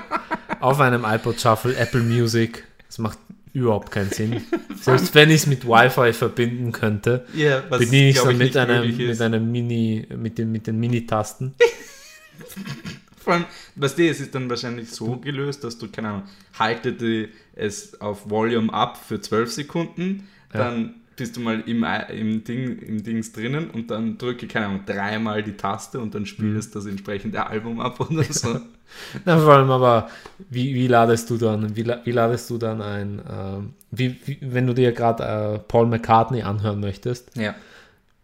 auf 0.62 0.80
einem 0.80 1.04
iPod 1.04 1.42
Shuffle 1.42 1.76
Apple 1.76 2.04
Music? 2.04 2.66
Es 2.88 3.00
macht 3.00 3.18
überhaupt 3.54 3.92
keinen 3.92 4.10
Sinn. 4.10 4.42
Selbst 4.82 5.14
wenn 5.16 5.30
ich 5.30 5.38
es 5.38 5.48
mit 5.48 5.66
Wi-Fi 5.68 6.14
verbinden 6.14 6.72
könnte, 6.72 7.26
Ja, 7.34 7.64
was, 7.70 7.80
bediene 7.80 8.10
ich 8.10 8.18
es 8.18 8.24
dann 8.24 8.38
mit 8.38 8.58
einem, 8.58 8.98
mit 8.98 9.22
einem 9.22 9.52
Mini, 9.52 10.08
mit 10.16 10.38
den, 10.38 10.52
mit 10.52 10.68
den 10.68 10.80
Mini-Tasten. 10.80 11.54
Vor 13.18 13.34
allem, 13.34 13.46
weißt 13.76 14.00
du, 14.00 14.10
es 14.10 14.20
ist 14.20 14.34
dann 14.34 14.50
wahrscheinlich 14.50 14.90
so 14.90 15.18
gelöst, 15.18 15.64
dass 15.64 15.78
du, 15.78 15.88
keine 15.90 16.10
Ahnung, 16.10 16.24
haltete 16.58 17.30
es 17.54 18.02
auf 18.02 18.30
Volume 18.30 18.74
up 18.74 18.98
für 18.98 19.22
12 19.22 19.52
Sekunden, 19.52 20.28
dann 20.52 21.01
bist 21.22 21.38
du 21.38 21.42
mal 21.42 21.62
im, 21.68 21.86
im, 22.10 22.44
Ding, 22.44 22.80
im 22.80 23.04
Dings 23.04 23.32
drinnen 23.32 23.70
und 23.70 23.92
dann 23.92 24.18
drücke, 24.18 24.48
keine 24.48 24.66
Ahnung, 24.66 24.82
dreimal 24.88 25.44
die 25.44 25.56
Taste 25.56 26.00
und 26.00 26.16
dann 26.16 26.26
spielst 26.26 26.76
das 26.76 26.88
entsprechende 26.88 27.46
Album 27.46 27.80
ab 27.80 28.00
oder 28.00 28.24
so. 28.24 28.60
Na, 29.26 29.38
vor 29.38 29.54
allem 29.54 29.70
aber, 29.70 30.10
wie, 30.50 30.74
wie 30.74 30.88
ladest 30.88 31.30
du 31.30 31.38
dann, 31.38 31.76
wie, 31.76 31.86
wie 31.86 32.12
ladest 32.12 32.50
du 32.50 32.58
dann 32.58 32.82
ein, 32.82 33.22
ähm, 33.32 33.74
wie, 33.92 34.20
wie, 34.26 34.40
wenn 34.42 34.66
du 34.66 34.74
dir 34.74 34.94
gerade 34.94 35.24
äh, 35.24 35.60
Paul 35.60 35.86
McCartney 35.86 36.42
anhören 36.42 36.80
möchtest, 36.80 37.38
ja. 37.38 37.54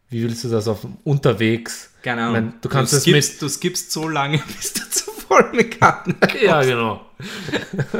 wie 0.10 0.24
willst 0.24 0.44
du 0.44 0.50
das 0.50 0.68
auf 0.68 0.88
unterwegs? 1.04 1.92
Keine 2.01 2.25
Ich 2.25 2.32
mein, 2.32 2.54
du 2.62 2.68
kannst 2.68 2.94
es 2.94 3.04
skippst, 3.04 3.39
du 3.44 3.48
skippst 3.48 3.92
so 3.92 4.10
lange, 4.10 4.42
bis 4.58 4.74
du 4.74 4.89
zu 4.89 5.06
voll 5.27 5.50
McCartney 5.53 6.15
Ja, 6.43 6.62
genau. 6.63 7.01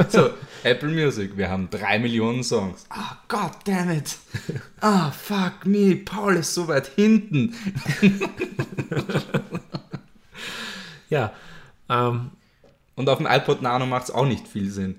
So, 0.10 0.30
Apple 0.64 0.90
Music, 0.90 1.38
wir 1.38 1.50
haben 1.50 1.70
drei 1.70 2.00
Millionen 2.00 2.44
Songs. 2.44 2.86
Ah, 2.90 3.18
God 3.28 3.52
damn 3.66 3.90
it. 3.92 4.18
Ah, 4.82 5.12
fuck 5.12 5.66
me, 5.66 5.96
Paul 5.96 6.36
ist 6.38 6.54
so 6.54 6.68
weit 6.68 6.88
hinten. 6.96 7.54
Ja, 11.10 11.32
ähm, 11.90 12.32
Und 12.96 13.08
auf 13.10 13.18
dem 13.18 13.28
iPod 13.28 13.62
Nano 13.62 13.86
macht 13.86 14.06
es 14.06 14.12
auch 14.12 14.26
nicht 14.26 14.48
viel 14.48 14.70
Sinn. 14.72 14.96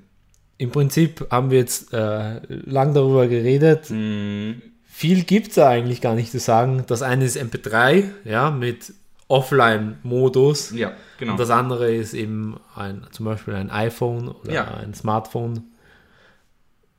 im 0.56 0.70
Prinzip 0.70 1.26
haben 1.30 1.50
wir 1.50 1.58
jetzt 1.58 1.92
äh, 1.92 2.40
lang 2.48 2.94
darüber 2.94 3.26
geredet. 3.28 3.90
Mhm. 3.90 4.62
Viel 4.86 5.22
gibt 5.24 5.48
es 5.48 5.54
da 5.56 5.68
eigentlich 5.68 6.00
gar 6.00 6.14
nicht 6.14 6.32
zu 6.32 6.40
sagen. 6.40 6.84
Das 6.86 7.02
eine 7.02 7.24
ist 7.24 7.36
MP3, 7.36 8.04
ja, 8.24 8.50
mit 8.50 8.92
Offline-Modus. 9.28 10.70
Ja, 10.72 10.92
genau. 11.18 11.32
Und 11.32 11.38
das 11.40 11.50
andere 11.50 11.94
ist 11.94 12.14
eben 12.14 12.58
ein, 12.74 13.06
zum 13.12 13.26
Beispiel 13.26 13.54
ein 13.54 13.70
iPhone 13.70 14.28
oder 14.28 14.52
Ja. 14.52 14.64
ein 14.74 14.94
Smartphone. 14.94 15.64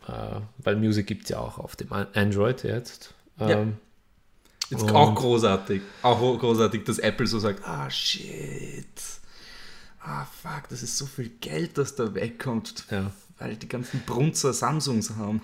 Äh, 0.07 0.39
weil 0.59 0.75
Musik 0.75 1.07
gibt 1.07 1.23
es 1.23 1.29
ja 1.29 1.39
auch 1.39 1.57
auf 1.59 1.75
dem 1.75 1.91
Android 1.91 2.63
jetzt. 2.63 3.13
Ja. 3.39 3.49
Ähm, 3.49 3.77
Ist 4.71 4.83
Und- 4.83 4.91
auch 4.91 5.15
großartig. 5.15 5.81
Auch 6.03 6.19
großartig, 6.37 6.83
dass 6.83 6.99
Apple 6.99 7.25
so 7.25 7.39
sagt, 7.39 7.67
ah, 7.67 7.89
shit. 7.89 8.85
Ah, 9.99 10.25
fuck, 10.25 10.69
das 10.69 10.83
ist 10.83 10.95
so 10.95 11.07
viel 11.07 11.29
Geld, 11.41 11.77
das 11.79 11.95
da 11.95 12.13
wegkommt, 12.13 12.85
ja. 12.91 13.11
weil 13.39 13.55
die 13.55 13.67
ganzen 13.67 14.01
Brunzer 14.01 14.53
Samsungs 14.53 15.11
haben. 15.17 15.41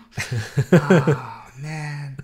Ah, 0.71 1.43
man, 1.59 2.17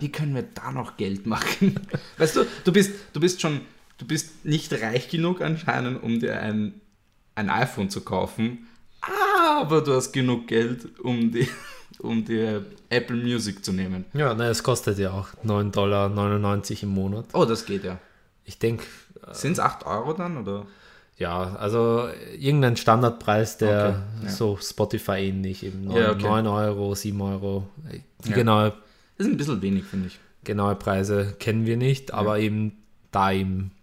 wie 0.00 0.10
können 0.10 0.34
wir 0.34 0.42
da 0.42 0.72
noch 0.72 0.96
Geld 0.96 1.26
machen? 1.26 1.78
Weißt 2.18 2.34
du, 2.36 2.44
du 2.64 2.72
bist, 2.72 2.90
du 3.12 3.20
bist 3.20 3.40
schon, 3.40 3.60
du 3.98 4.06
bist 4.06 4.44
nicht 4.44 4.72
reich 4.72 5.08
genug 5.08 5.40
anscheinend, 5.42 6.02
um 6.02 6.18
dir 6.20 6.40
ein, 6.40 6.80
ein 7.34 7.50
iPhone 7.50 7.90
zu 7.90 8.00
kaufen, 8.00 8.66
aber 9.00 9.80
du 9.82 9.94
hast 9.94 10.12
genug 10.12 10.46
Geld, 10.48 10.98
um 11.00 11.30
dir, 11.32 11.46
um 12.00 12.24
dir 12.24 12.64
Apple 12.90 13.16
Music 13.16 13.64
zu 13.64 13.72
nehmen. 13.72 14.04
Ja, 14.12 14.34
na, 14.34 14.48
es 14.48 14.62
kostet 14.62 14.98
ja 14.98 15.10
auch 15.12 15.28
9,99 15.44 15.70
Dollar 15.70 16.82
im 16.82 16.88
Monat. 16.88 17.26
Oh, 17.32 17.44
das 17.44 17.64
geht 17.66 17.84
ja. 17.84 17.98
Ich 18.44 18.58
denke, 18.58 18.84
Sind 19.32 19.52
es 19.52 19.60
8 19.60 19.84
Euro 19.86 20.12
dann, 20.14 20.36
oder? 20.38 20.66
ja, 21.16 21.56
also 21.56 22.08
irgendein 22.38 22.76
Standardpreis, 22.76 23.58
der 23.58 24.04
Okay, 24.20 24.26
ja. 24.26 24.30
so 24.30 24.56
Spotify 24.62 25.28
ähnlich, 25.28 25.64
eben 25.64 25.84
9, 25.84 25.96
Ja, 25.96 26.10
okay. 26.12 26.22
9 26.22 26.46
Euro, 26.46 26.94
7 26.94 27.20
Euro. 27.20 27.68
Die 28.24 28.30
Ja. 28.30 28.36
genaue, 28.36 28.72
Das 29.16 29.26
ist 29.26 29.32
ein 29.32 29.36
bisschen 29.36 29.60
wenig, 29.62 29.84
finde 29.84 30.06
ich. 30.08 30.18
genaue 30.44 30.76
Preise 30.76 31.34
kennen 31.40 31.66
wir 31.66 31.76
nicht, 31.76 32.14
aber 32.14 32.38
eben 32.38 32.76
da 33.10 33.32
eben 33.32 33.72
äh, 33.72 33.77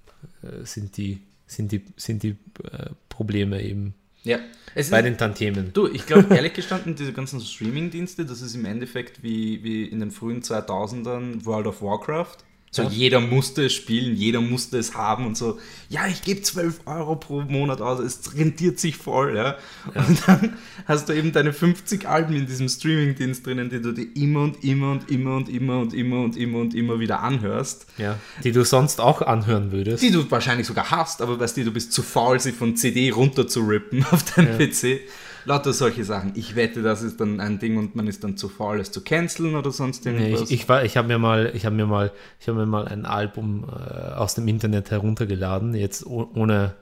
sind 0.64 0.98
die, 0.98 1.22
sind 1.48 1.72
die, 1.72 1.84
sind 1.98 2.24
die 2.24 2.36
äh, 2.64 2.90
Probleme 3.10 3.62
eben 3.62 3.94
Ja. 4.24 4.40
Es 4.74 4.90
bei 4.90 5.00
ist, 5.00 5.06
den 5.06 5.18
Tantiemen. 5.18 5.72
du, 5.74 5.88
ich 5.88 6.06
glaube, 6.06 6.34
ehrlich 6.36 6.54
gestanden, 6.54 6.96
diese 6.96 7.14
ganzen 7.14 7.40
Streaming-Dienste, 7.40 8.26
das 8.26 8.42
ist 8.42 8.56
im 8.56 8.66
Endeffekt 8.66 9.24
wie, 9.24 9.64
wie 9.64 9.86
in 9.86 10.00
den 10.00 10.12
frühen 10.12 10.42
2000ern 10.42 11.46
World 11.46 11.68
of 11.68 11.82
Warcraft. 11.82 12.38
So, 12.76 12.84
Ja. 12.84 12.90
jeder 12.90 13.22
musste 13.22 13.68
es 13.68 13.74
spielen, 13.74 14.18
jeder 14.18 14.42
musste 14.42 14.78
es 14.78 14.96
haben 14.96 15.26
und 15.26 15.38
so, 15.38 15.58
ja, 15.88 16.08
ich 16.08 16.24
gebe 16.24 16.42
12 16.42 16.82
Euro 16.86 17.16
pro 17.16 17.40
Monat 17.40 17.80
aus, 17.80 18.00
es 18.02 18.36
rentiert 18.36 18.80
sich 18.82 18.98
voll, 18.98 19.38
ja. 19.38 19.56
Und 19.94 20.28
dann 20.28 20.58
hast 20.86 21.08
du 21.08 21.14
eben 21.14 21.32
deine 21.32 21.54
50 21.54 22.06
Alben 22.06 22.36
in 22.36 22.48
diesem 22.48 22.68
Streaming-Dienst 22.68 23.46
drinnen, 23.46 23.70
die 23.70 23.82
du 23.82 23.94
dir 23.94 24.08
immer 24.16 24.42
und 24.42 24.62
immer 24.66 24.92
und 24.92 25.10
immer 25.10 25.38
und 25.38 25.48
immer 25.48 25.80
und 25.80 25.94
immer 25.94 26.22
und 26.24 26.36
immer 26.36 26.60
und 26.60 26.74
immer 26.76 27.00
wieder 27.00 27.22
anhörst. 27.22 27.86
Ja, 27.98 28.20
die 28.44 28.52
du 28.52 28.66
sonst 28.66 29.00
auch 29.00 29.22
anhören 29.22 29.72
würdest. 29.72 30.04
Die 30.04 30.12
du 30.12 30.30
wahrscheinlich 30.30 30.68
sogar 30.68 30.92
hast, 30.92 31.22
aber 31.22 31.40
weißt 31.40 31.56
du, 31.56 31.64
du 31.64 31.72
bist 31.72 31.94
zu 31.94 32.04
faul, 32.04 32.42
sie 32.42 32.52
von 32.52 32.76
CD 32.76 33.10
runter 33.12 33.48
zu 33.48 33.62
rippen 33.62 34.06
auf 34.12 34.24
deinem 34.36 34.58
PC. 34.58 35.00
Lauter 35.46 35.74
solche 35.74 36.04
Sachen. 36.04 36.34
Ich 36.36 36.56
wette, 36.56 36.82
das 36.82 37.02
ist 37.04 37.20
dann 37.20 37.40
ein 37.40 37.60
Ding 37.60 37.78
und 37.78 37.96
man 37.96 38.08
ist 38.08 38.24
dann 38.24 38.36
zu 38.36 38.50
faul, 38.50 38.80
es 38.80 38.92
zu 38.92 39.02
canceln 39.04 39.56
oder 39.56 39.72
sonst 39.72 40.04
Nee, 40.06 40.12
irgendwas. 40.12 40.50
ich, 40.50 40.62
ich, 40.62 40.70
war- 40.70 40.84
ich 40.84 40.98
habe 40.98 41.08
mir 41.08 41.20
mal, 41.20 41.52
ich 41.54 41.66
habe 41.66 41.76
mir 41.76 41.86
mal, 41.86 42.12
ich 42.40 42.48
habe 42.48 42.58
mir 42.60 42.66
mal 42.66 42.88
ein 42.88 43.06
Album 43.06 43.66
äh, 43.70 44.14
aus 44.14 44.34
dem 44.36 44.48
Internet 44.48 44.90
heruntergeladen, 44.92 45.74
jetzt 45.76 46.06
oh, 46.06 46.30
ohne 46.34 46.74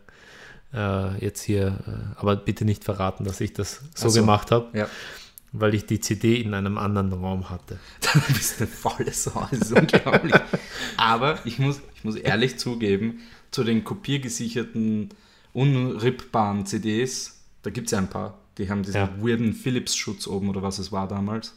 äh, 0.73 1.17
jetzt 1.23 1.41
hier, 1.43 1.79
äh, 1.87 2.19
aber 2.19 2.35
bitte 2.37 2.65
nicht 2.65 2.83
verraten, 2.83 3.25
dass 3.25 3.41
ich 3.41 3.53
das 3.53 3.81
so, 3.95 4.09
so. 4.09 4.19
gemacht 4.19 4.49
habe, 4.51 4.67
ja, 4.77 4.87
weil 5.51 5.75
ich 5.75 5.85
die 5.85 5.99
CD 5.99 6.41
in 6.41 6.53
einem 6.53 6.77
anderen 6.77 7.13
Raum 7.13 7.49
hatte. 7.49 7.77
du 8.13 8.19
bist 8.33 8.59
eine 8.59 8.67
faule 8.67 9.11
Sau, 9.11 9.47
das 9.51 9.59
ist 9.59 9.71
unglaublich. 9.73 10.33
aber 10.97 11.37
ich 11.45 11.59
muss, 11.59 11.81
ich 11.95 12.03
muss 12.03 12.15
ehrlich 12.15 12.57
zugeben, 12.57 13.19
zu 13.51 13.63
den 13.63 13.83
kopiergesicherten, 13.83 15.09
unrippbaren 15.53 16.65
CDs, 16.65 17.39
da 17.61 17.69
gibt 17.69 17.87
es 17.87 17.91
ja 17.91 17.99
ein 17.99 18.09
paar, 18.09 18.39
die 18.57 18.69
haben 18.69 18.83
diesen 18.83 18.97
Ja. 18.97 19.09
weirden 19.19 19.53
Philips-Schutz 19.53 20.27
oben 20.27 20.49
oder 20.49 20.61
was 20.63 20.79
es 20.79 20.91
war 20.91 21.07
damals. 21.07 21.53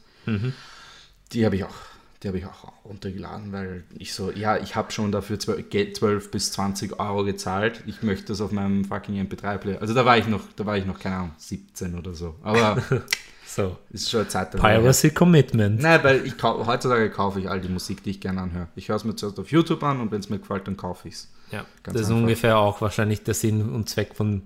Die 1.33 1.45
habe 1.45 1.57
ich 1.57 1.65
auch. 1.65 1.75
Die 2.23 2.29
habe 2.29 2.39
ich 2.39 2.47
auch 2.47 2.73
runtergeladen, 2.85 3.53
weil 3.53 3.85
ich 3.99 4.15
so, 4.15 4.31
ja, 4.33 4.57
ich 4.57 4.75
habe 4.75 4.91
schon 4.91 5.13
dafür 5.13 5.39
12, 5.39 5.69
Geld- 5.71 5.97
12 5.97 6.31
bis 6.31 6.51
20 6.53 6.99
Euro 6.99 7.25
gezahlt. 7.25 7.83
Ich 7.87 8.03
möchte 8.03 8.27
das 8.29 8.41
auf 8.41 8.53
meinem 8.53 8.85
fucking 8.87 9.17
MP3-Player. 9.21 9.81
Also 9.83 9.93
da 9.93 10.05
war 10.07 10.17
ich 10.17 10.27
noch, 10.27 10.41
da 10.57 10.65
war 10.65 10.79
ich 10.79 10.87
noch, 10.87 10.99
keine 10.99 11.17
Ahnung, 11.17 11.33
17 11.37 11.97
oder 11.97 12.15
so. 12.15 12.35
Aber 12.43 12.83
So, 13.49 13.77
ist 13.91 14.11
schon 14.11 14.21
eine 14.21 14.29
Zeit 14.29 14.53
dabei. 14.55 14.79
Piracy 14.79 15.11
Commitment. 15.11 15.81
Nein, 15.81 16.01
weil 16.03 16.27
ich 16.27 16.35
heutzutage 16.43 17.09
kaufe 17.11 17.39
ich 17.39 17.49
all 17.49 17.61
die 17.61 17.69
Musik, 17.69 18.03
die 18.03 18.11
ich 18.11 18.21
gerne 18.21 18.41
anhöre. 18.43 18.69
Ich 18.77 18.89
höre 18.89 18.97
es 18.97 19.05
mir 19.05 19.15
zuerst 19.15 19.39
auf 19.39 19.51
YouTube 19.53 19.83
an 19.85 20.01
und 20.01 20.11
wenn 20.11 20.21
es 20.21 20.29
mir 20.29 20.39
gefällt, 20.39 20.67
dann 20.67 20.77
kaufe 20.77 21.07
ich 21.09 21.15
es. 21.15 21.29
Ja, 21.53 21.65
Ganz 21.85 21.93
das 21.95 22.03
ist 22.03 22.07
einfach. 22.09 22.21
ungefähr 22.23 22.59
auch 22.59 22.81
wahrscheinlich 22.81 23.23
der 23.23 23.35
Sinn 23.35 23.73
und 23.73 23.89
Zweck 23.89 24.15
von, 24.15 24.43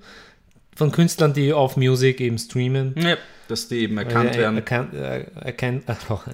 von 0.80 0.92
Künstlern, 0.92 1.34
die 1.34 1.52
auf 1.52 1.76
Music 1.76 2.20
eben 2.22 2.38
streamen. 2.38 2.94
Ja. 2.96 3.18
Dass 3.48 3.68
die 3.68 3.80
eben 3.80 3.98
erkannt 3.98 4.34
Äh, 4.34 4.38
werden. 4.38 4.56
Erkannt, 4.56 4.94
äh, 4.94 5.24
erkannt, 5.34 5.86
äh, 5.86 5.94
doch, 6.08 6.24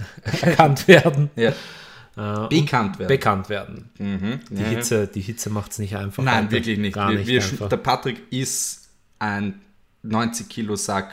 erkannt 0.41 0.87
werden. 0.87 1.31
Ja. 1.35 1.53
Äh, 2.17 2.39
und 2.43 2.49
Bekannt 2.51 2.99
werden. 3.01 3.09
bekannt 3.09 3.49
werden. 3.49 3.91
Mhm. 3.99 4.39
Die 4.51 4.63
Ja. 4.63 4.69
Hitze, 4.69 5.09
die 5.09 5.21
Hitze 5.21 5.51
macht 5.51 5.73
es 5.73 5.81
nicht 5.81 5.97
einfach. 5.97 6.23
Nein, 6.23 6.49
wirklich 6.53 6.79
nicht. 6.79 6.95
Gar 6.95 7.11
wir, 7.11 7.19
nicht 7.19 7.27
wir, 7.27 7.43
einfach. 7.43 7.69
der 7.69 7.77
Patrick 7.79 8.23
ist 8.31 8.89
ein 9.19 9.61
90 10.05 10.49
Kilo 10.49 10.77
Sack 10.77 11.13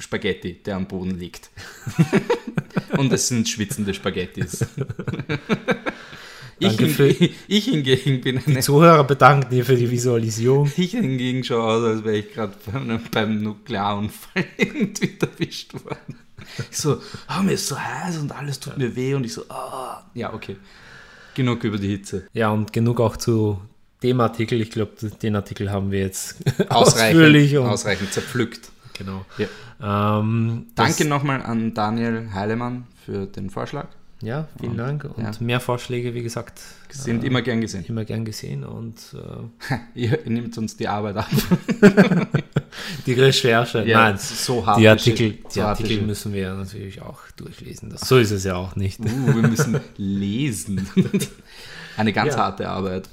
Spaghetti, 0.00 0.54
der 0.62 0.74
am 0.76 0.86
Boden 0.88 1.16
liegt. 1.16 1.50
Und 2.98 3.12
es 3.12 3.28
sind 3.28 3.48
schwitzende 3.48 3.94
Spaghettis. 3.94 4.66
ich, 6.58 6.78
hingegen, 6.78 7.34
ich 7.48 7.64
hingegen 7.64 8.20
bin 8.20 8.40
eine, 8.44 8.60
Zuhörer 8.60 9.04
bedanken 9.04 9.50
dir 9.50 9.64
für 9.64 9.76
die 9.76 9.90
Visualisierung. 9.90 10.70
ich 10.76 10.92
hingegen 10.92 11.44
schaue 11.44 11.62
aus, 11.62 11.84
als 11.84 12.04
wäre 12.04 12.16
ich 12.16 12.32
gerade 12.32 12.54
beim, 12.70 13.00
beim 13.10 13.42
Nuklearunfall 13.42 14.44
irgendwie 14.56 15.16
erwischt 15.20 15.74
worden. 15.74 16.18
Ich 16.70 16.76
so, 16.76 17.00
oh, 17.28 17.42
mir 17.42 17.52
ist 17.52 17.66
so 17.66 17.78
heiß 17.78 18.18
und 18.18 18.32
alles 18.32 18.60
tut 18.60 18.76
mir 18.76 18.94
weh 18.94 19.14
und 19.14 19.24
ich 19.24 19.32
so, 19.32 19.42
ah. 19.48 20.04
Ja, 20.14 20.32
okay. 20.32 20.56
Genug 21.34 21.64
über 21.64 21.78
die 21.78 21.88
Hitze. 21.88 22.26
Ja, 22.32 22.50
und 22.50 22.72
genug 22.72 23.00
auch 23.00 23.16
zu 23.16 23.60
dem 24.02 24.20
Artikel. 24.20 24.60
Ich 24.60 24.70
glaube, 24.70 24.92
den 25.22 25.34
Artikel 25.34 25.70
haben 25.70 25.90
wir 25.90 26.00
jetzt 26.00 26.36
Ausreichend, 26.68 27.56
ausreichend 27.58 28.12
zerpflückt. 28.12 28.70
genau. 28.92 29.24
Ja. 29.38 30.20
Ähm, 30.20 30.66
Danke 30.74 31.04
nochmal 31.06 31.42
an 31.42 31.74
Daniel 31.74 32.30
Heilemann 32.32 32.86
für 33.04 33.26
den 33.26 33.50
Vorschlag. 33.50 33.88
Ja, 34.22 34.48
vielen 34.58 34.76
Dank. 34.76 35.04
Und 35.04 35.22
ja. 35.22 35.32
mehr 35.40 35.60
Vorschläge, 35.60 36.14
wie 36.14 36.22
gesagt, 36.22 36.60
Sind 36.88 37.24
immer 37.24 37.42
gern 37.42 37.60
gesehen. 37.60 37.84
immer 37.86 38.04
gern 38.04 38.24
gesehen. 38.24 38.64
Und 38.64 38.96
äh, 39.14 39.76
Ihr 39.94 40.18
nimmt 40.24 40.56
uns 40.56 40.76
die 40.76 40.88
Arbeit 40.88 41.16
ab. 41.16 41.28
die 43.06 43.12
Recherche, 43.12 43.84
nein, 43.86 44.16
so 44.18 44.64
hart. 44.64 44.78
die 44.78 44.88
Artikel, 44.88 45.38
so 45.44 45.48
die 45.54 45.60
Artikel 45.60 46.02
müssen 46.02 46.32
wir 46.32 46.54
natürlich 46.54 47.02
auch 47.02 47.20
durchlesen. 47.36 47.90
Das, 47.90 48.08
so 48.08 48.16
ist 48.18 48.30
es 48.30 48.44
ja 48.44 48.54
auch 48.56 48.76
nicht. 48.76 49.00
Uh, 49.00 49.34
wir 49.34 49.48
müssen 49.48 49.80
lesen. 49.96 50.88
Eine 51.96 52.12
ganz 52.12 52.34
Ja. 52.34 52.38
harte 52.40 52.68
Arbeit. 52.68 53.08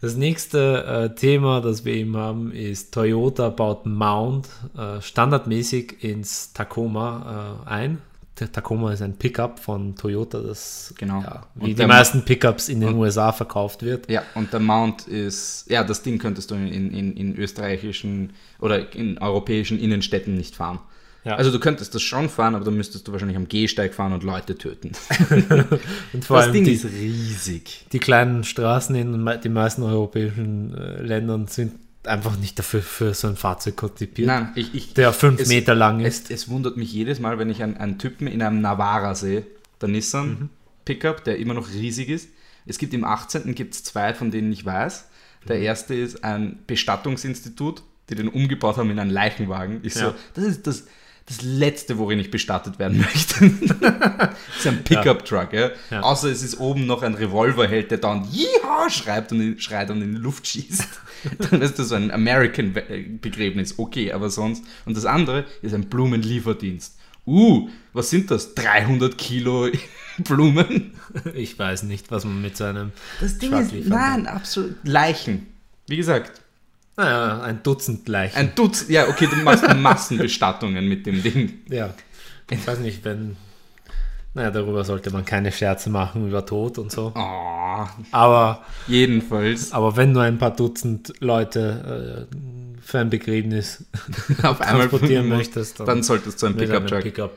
Das 0.00 0.14
nächste 0.14 0.84
äh, 0.84 1.14
Thema, 1.14 1.60
das 1.60 1.84
wir 1.84 1.92
eben 1.94 2.16
haben, 2.16 2.52
ist 2.52 2.94
Toyota 2.94 3.48
baut 3.48 3.84
Mount 3.84 4.48
äh, 4.76 5.00
standardmäßig 5.00 6.04
ins 6.04 6.52
Tacoma 6.52 7.62
äh, 7.66 7.68
ein. 7.68 7.98
Der 8.40 8.50
Tacoma 8.52 8.92
ist 8.92 9.02
ein 9.02 9.16
Pickup 9.16 9.58
von 9.58 9.94
Toyota, 9.96 10.40
das 10.40 10.94
Genau. 10.98 11.22
ja, 11.22 11.46
wie 11.54 11.74
die 11.74 11.86
meisten 11.86 12.24
Pickups 12.24 12.68
in 12.68 12.80
den 12.80 12.94
USA 12.94 13.32
verkauft 13.32 13.82
wird. 13.82 14.10
Ja, 14.10 14.22
und 14.34 14.52
der 14.52 14.60
Mount 14.60 15.06
ist, 15.08 15.66
ja, 15.68 15.84
das 15.84 16.02
Ding 16.02 16.18
könntest 16.18 16.50
du 16.50 16.54
in, 16.54 16.92
in, 16.92 17.16
in 17.16 17.36
österreichischen 17.36 18.32
oder 18.60 18.94
in 18.94 19.18
europäischen 19.18 19.78
Innenstädten 19.78 20.34
nicht 20.34 20.56
fahren. 20.56 20.78
Ja. 21.24 21.34
Also 21.34 21.50
du 21.50 21.58
könntest 21.58 21.94
das 21.94 22.02
schon 22.02 22.28
fahren, 22.28 22.54
aber 22.54 22.64
dann 22.64 22.76
müsstest 22.76 23.06
du 23.06 23.12
wahrscheinlich 23.12 23.36
am 23.36 23.48
Gehsteig 23.48 23.92
fahren 23.92 24.12
und 24.12 24.22
Leute 24.22 24.56
töten. 24.56 24.92
Und 26.12 26.24
vor 26.24 26.36
das 26.38 26.46
allem 26.46 26.52
Ding 26.54 26.64
die, 26.64 26.72
ist 26.72 26.86
riesig. 26.86 27.86
die 27.92 27.98
kleinen 27.98 28.44
Straßen 28.44 28.94
in 28.94 29.12
den 29.26 29.52
meisten 29.52 29.82
europäischen 29.82 30.74
äh, 30.74 31.02
Ländern 31.02 31.46
sind 31.48 31.72
einfach 32.08 32.36
nicht 32.38 32.58
dafür 32.58 32.82
für 32.82 33.14
so 33.14 33.28
ein 33.28 33.36
Fahrzeug 33.36 33.76
konzipiert, 33.76 34.26
Nein, 34.28 34.52
ich, 34.54 34.74
ich, 34.74 34.94
der 34.94 35.12
fünf 35.12 35.40
es- 35.40 35.48
Meter 35.48 35.74
lang 35.74 36.00
ist. 36.00 36.30
Es, 36.30 36.42
es 36.42 36.48
wundert 36.48 36.76
mich 36.76 36.92
jedes 36.92 37.20
Mal, 37.20 37.38
wenn 37.38 37.50
ich 37.50 37.62
einen, 37.62 37.76
einen 37.76 37.98
Typen 37.98 38.26
in 38.26 38.42
einem 38.42 38.60
Navara 38.60 39.14
sehe, 39.14 39.46
der 39.80 39.88
Nissan 39.88 40.28
Mhm. 40.28 40.48
Pickup, 40.84 41.22
der 41.24 41.38
immer 41.38 41.54
noch 41.54 41.68
riesig 41.70 42.08
ist. 42.08 42.28
Es 42.66 42.78
gibt 42.78 42.94
im 42.94 43.04
18. 43.04 43.54
gibt 43.54 43.74
es 43.74 43.84
zwei, 43.84 44.14
von 44.14 44.30
denen 44.30 44.50
ich 44.52 44.64
weiß. 44.64 45.06
Mhm. 45.44 45.48
Der 45.48 45.60
erste 45.60 45.94
ist 45.94 46.24
ein 46.24 46.58
Bestattungsinstitut, 46.66 47.82
die 48.10 48.14
den 48.14 48.28
umgebaut 48.28 48.76
haben 48.76 48.90
in 48.90 48.98
einen 48.98 49.10
Leichenwagen. 49.10 49.80
Ich 49.82 49.94
so, 49.94 50.00
Ja. 50.06 50.14
das 50.34 50.44
ist 50.44 50.66
das, 50.66 50.86
das 51.28 51.42
Letzte, 51.42 51.98
worin 51.98 52.18
ich 52.18 52.30
bestattet 52.30 52.78
werden 52.78 52.98
möchte. 53.12 53.50
das 53.50 54.30
ist 54.58 54.66
ein 54.66 54.82
Pickup-Truck, 54.82 55.52
ja. 55.52 55.70
Ja. 55.90 56.00
Außer 56.00 56.28
es 56.30 56.42
ist 56.42 56.58
oben 56.58 56.86
noch 56.86 57.02
ein 57.02 57.14
Revolverheld, 57.14 57.90
der 57.90 57.98
dann 57.98 58.24
Jiha 58.32 58.88
schreibt 58.90 59.32
und 59.32 59.40
in- 59.40 59.60
schreit 59.60 59.90
und 59.90 60.00
in 60.02 60.12
die 60.12 60.18
Luft 60.20 60.46
schießt. 60.46 60.88
Dann 61.50 61.62
ist 61.62 61.78
das 61.80 61.88
so 61.88 61.96
ein 61.96 62.10
American-Begräbnis, 62.12 63.74
okay, 63.78 64.12
aber 64.12 64.30
sonst. 64.30 64.64
Und 64.86 64.96
das 64.96 65.04
andere 65.04 65.44
ist 65.62 65.74
ein 65.74 65.88
Blumenlieferdienst. 65.88 66.96
Uh, 67.26 67.68
was 67.92 68.08
sind 68.10 68.30
das? 68.30 68.54
300 68.54 69.18
Kilo 69.18 69.68
Blumen? 70.18 70.92
Ich 71.34 71.58
weiß 71.58 71.82
nicht, 71.82 72.10
was 72.10 72.24
man 72.24 72.40
mit 72.40 72.56
so 72.56 72.64
einem 72.64 72.92
Das 73.20 73.36
Ding 73.38 73.50
Truck 73.50 73.72
ist, 73.72 73.88
nein, 73.88 74.26
absolut. 74.26 74.76
Leichen. 74.84 75.46
Wie 75.88 75.96
gesagt, 75.96 76.40
Naja, 76.98 77.40
ein 77.42 77.62
Dutzend 77.62 78.08
Leichen. 78.08 78.36
ein 78.36 78.54
Dutzend, 78.56 78.90
ja, 78.90 79.08
okay, 79.08 79.28
du 79.30 79.36
machst 79.36 79.64
Massenbestattungen 79.76 80.86
mit 80.86 81.06
dem 81.06 81.22
Ding. 81.22 81.60
ja. 81.70 81.94
Ich 82.50 82.66
weiß 82.66 82.80
nicht, 82.80 83.04
wenn. 83.04 83.36
Naja, 84.34 84.50
darüber 84.50 84.84
sollte 84.84 85.10
man 85.10 85.24
keine 85.24 85.52
Scherze 85.52 85.90
machen 85.90 86.26
über 86.28 86.44
Tod 86.44 86.78
und 86.78 86.90
so. 86.90 87.12
Oh, 87.14 87.86
Aber, 88.12 88.64
jedenfalls, 88.86 89.72
aber 89.72 89.96
wenn 89.96 90.12
du 90.12 90.20
ein 90.20 90.38
paar 90.38 90.54
Dutzend 90.54 91.12
Leute 91.20 92.28
äh, 92.30 92.80
für 92.82 92.98
ein 92.98 93.10
Begräbnis 93.10 93.84
auf 94.42 94.60
einmal 94.60 94.88
transportieren 94.88 95.28
möchtest, 95.28 95.80
dann 95.80 96.02
solltest 96.02 96.42
du 96.42 96.46
einen 96.46 96.58
einem 96.58 96.68
Pickup-Truck. 96.68 97.02
Pickup. 97.02 97.32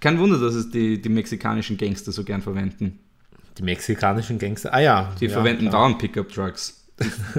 Kein 0.00 0.18
Wunder, 0.18 0.38
dass 0.38 0.54
es 0.54 0.70
die, 0.70 1.00
die 1.00 1.08
mexikanischen 1.08 1.76
Gangster 1.76 2.12
so 2.12 2.24
gern 2.24 2.40
verwenden. 2.40 3.00
Die 3.58 3.62
mexikanischen 3.62 4.38
Gangster. 4.38 4.72
Ah 4.72 4.80
ja. 4.80 5.12
Die 5.20 5.26
ja, 5.26 5.32
verwenden 5.32 5.70
dauernd 5.70 5.98
Pickup-Trucks. 5.98 6.87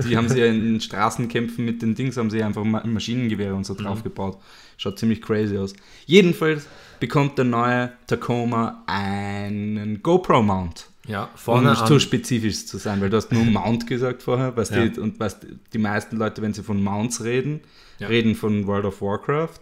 Die, 0.08 0.16
haben 0.16 0.30
sie 0.30 0.40
ja 0.40 0.46
in 0.46 0.80
Straßenkämpfen 0.80 1.66
mit 1.66 1.82
den 1.82 1.96
Dings, 1.96 2.16
haben 2.18 2.30
sie 2.30 2.42
einfach 2.44 2.64
Ma- 2.64 2.86
Maschinengewehre 2.86 3.54
und 3.56 3.66
so 3.66 3.74
Mhm. 3.74 3.78
draufgebaut. 3.80 4.38
Schaut 4.78 4.98
ziemlich 5.00 5.22
crazy 5.22 5.58
aus. 5.58 5.74
Jedenfalls 6.06 6.68
bekommt 7.00 7.38
der 7.38 7.46
neue 7.46 7.92
Tacoma 8.08 8.84
einen 8.88 10.02
GoPro-Mount. 10.04 10.88
Ja, 11.08 11.24
Um 11.24 11.30
vorne 11.36 11.76
zu 11.88 12.00
spezifisch 12.00 12.66
zu 12.68 12.78
sein, 12.78 13.02
weil 13.02 13.10
du 13.10 13.18
hast 13.18 13.32
nur 13.32 13.44
Mount 13.44 13.88
gesagt 13.88 14.22
vorher, 14.22 14.56
weißt 14.56 14.72
Ja. 14.76 14.86
die, 14.88 15.00
und 15.00 15.20
weißt, 15.20 15.46
die 15.74 15.78
meisten 15.80 16.18
Leute, 16.18 16.42
wenn 16.42 16.54
sie 16.54 16.62
von 16.64 16.82
Mounts 16.84 17.24
reden, 17.24 17.62
Ja. 17.98 18.08
reden 18.08 18.36
von 18.36 18.68
World 18.68 18.86
of 18.86 19.02
Warcraft, 19.02 19.60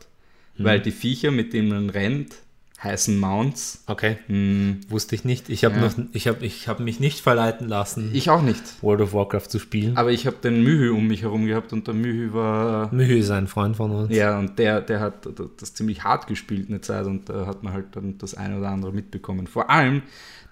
Mhm. 0.57 0.63
weil 0.63 0.79
die 0.81 0.91
Viecher, 0.91 1.31
mit 1.31 1.53
denen 1.53 1.69
man 1.69 1.89
rennt, 1.89 2.35
heißen 2.83 3.17
Mounts. 3.17 3.83
Okay, 3.87 4.17
Hm, 4.27 4.81
wusste 4.89 5.15
ich 5.15 5.25
nicht. 5.25 5.49
Ich 5.49 5.65
habe 5.65 5.75
Ja. 5.75 5.81
noch, 5.81 5.93
ich 6.13 6.27
habe, 6.27 6.45
ich 6.45 6.67
habe 6.67 6.83
mich 6.83 6.99
nicht 6.99 7.21
verleiten 7.21 7.67
lassen, 7.67 8.11
ich 8.13 8.29
auch 8.29 8.41
nicht. 8.43 8.61
World 8.83 9.01
of 9.01 9.13
Warcraft 9.13 9.47
zu 9.49 9.57
spielen. 9.59 9.97
Aber 9.97 10.11
ich 10.11 10.27
habe 10.27 10.37
den 10.43 10.61
Mühü 10.63 10.91
um 10.91 11.07
mich 11.07 11.23
herum 11.23 11.45
gehabt 11.47 11.73
und 11.73 11.87
der 11.87 11.95
Mühü 11.95 12.33
war. 12.33 12.93
Mühe 12.93 13.17
ist 13.17 13.31
ein 13.31 13.47
Freund 13.47 13.77
von 13.77 13.91
uns. 13.91 14.15
Ja, 14.15 14.37
und 14.37 14.59
der, 14.59 14.81
der 14.81 14.99
hat 14.99 15.27
das 15.59 15.73
ziemlich 15.73 16.03
hart 16.03 16.27
gespielt 16.27 16.69
eine 16.69 16.81
Zeit 16.81 17.05
und 17.07 17.29
da 17.29 17.47
hat 17.47 17.63
man 17.63 17.73
halt 17.73 17.87
dann 17.95 18.17
das 18.19 18.35
eine 18.35 18.57
oder 18.59 18.69
andere 18.69 18.91
mitbekommen. 18.93 19.47
Vor 19.47 19.69
allem, 19.71 20.03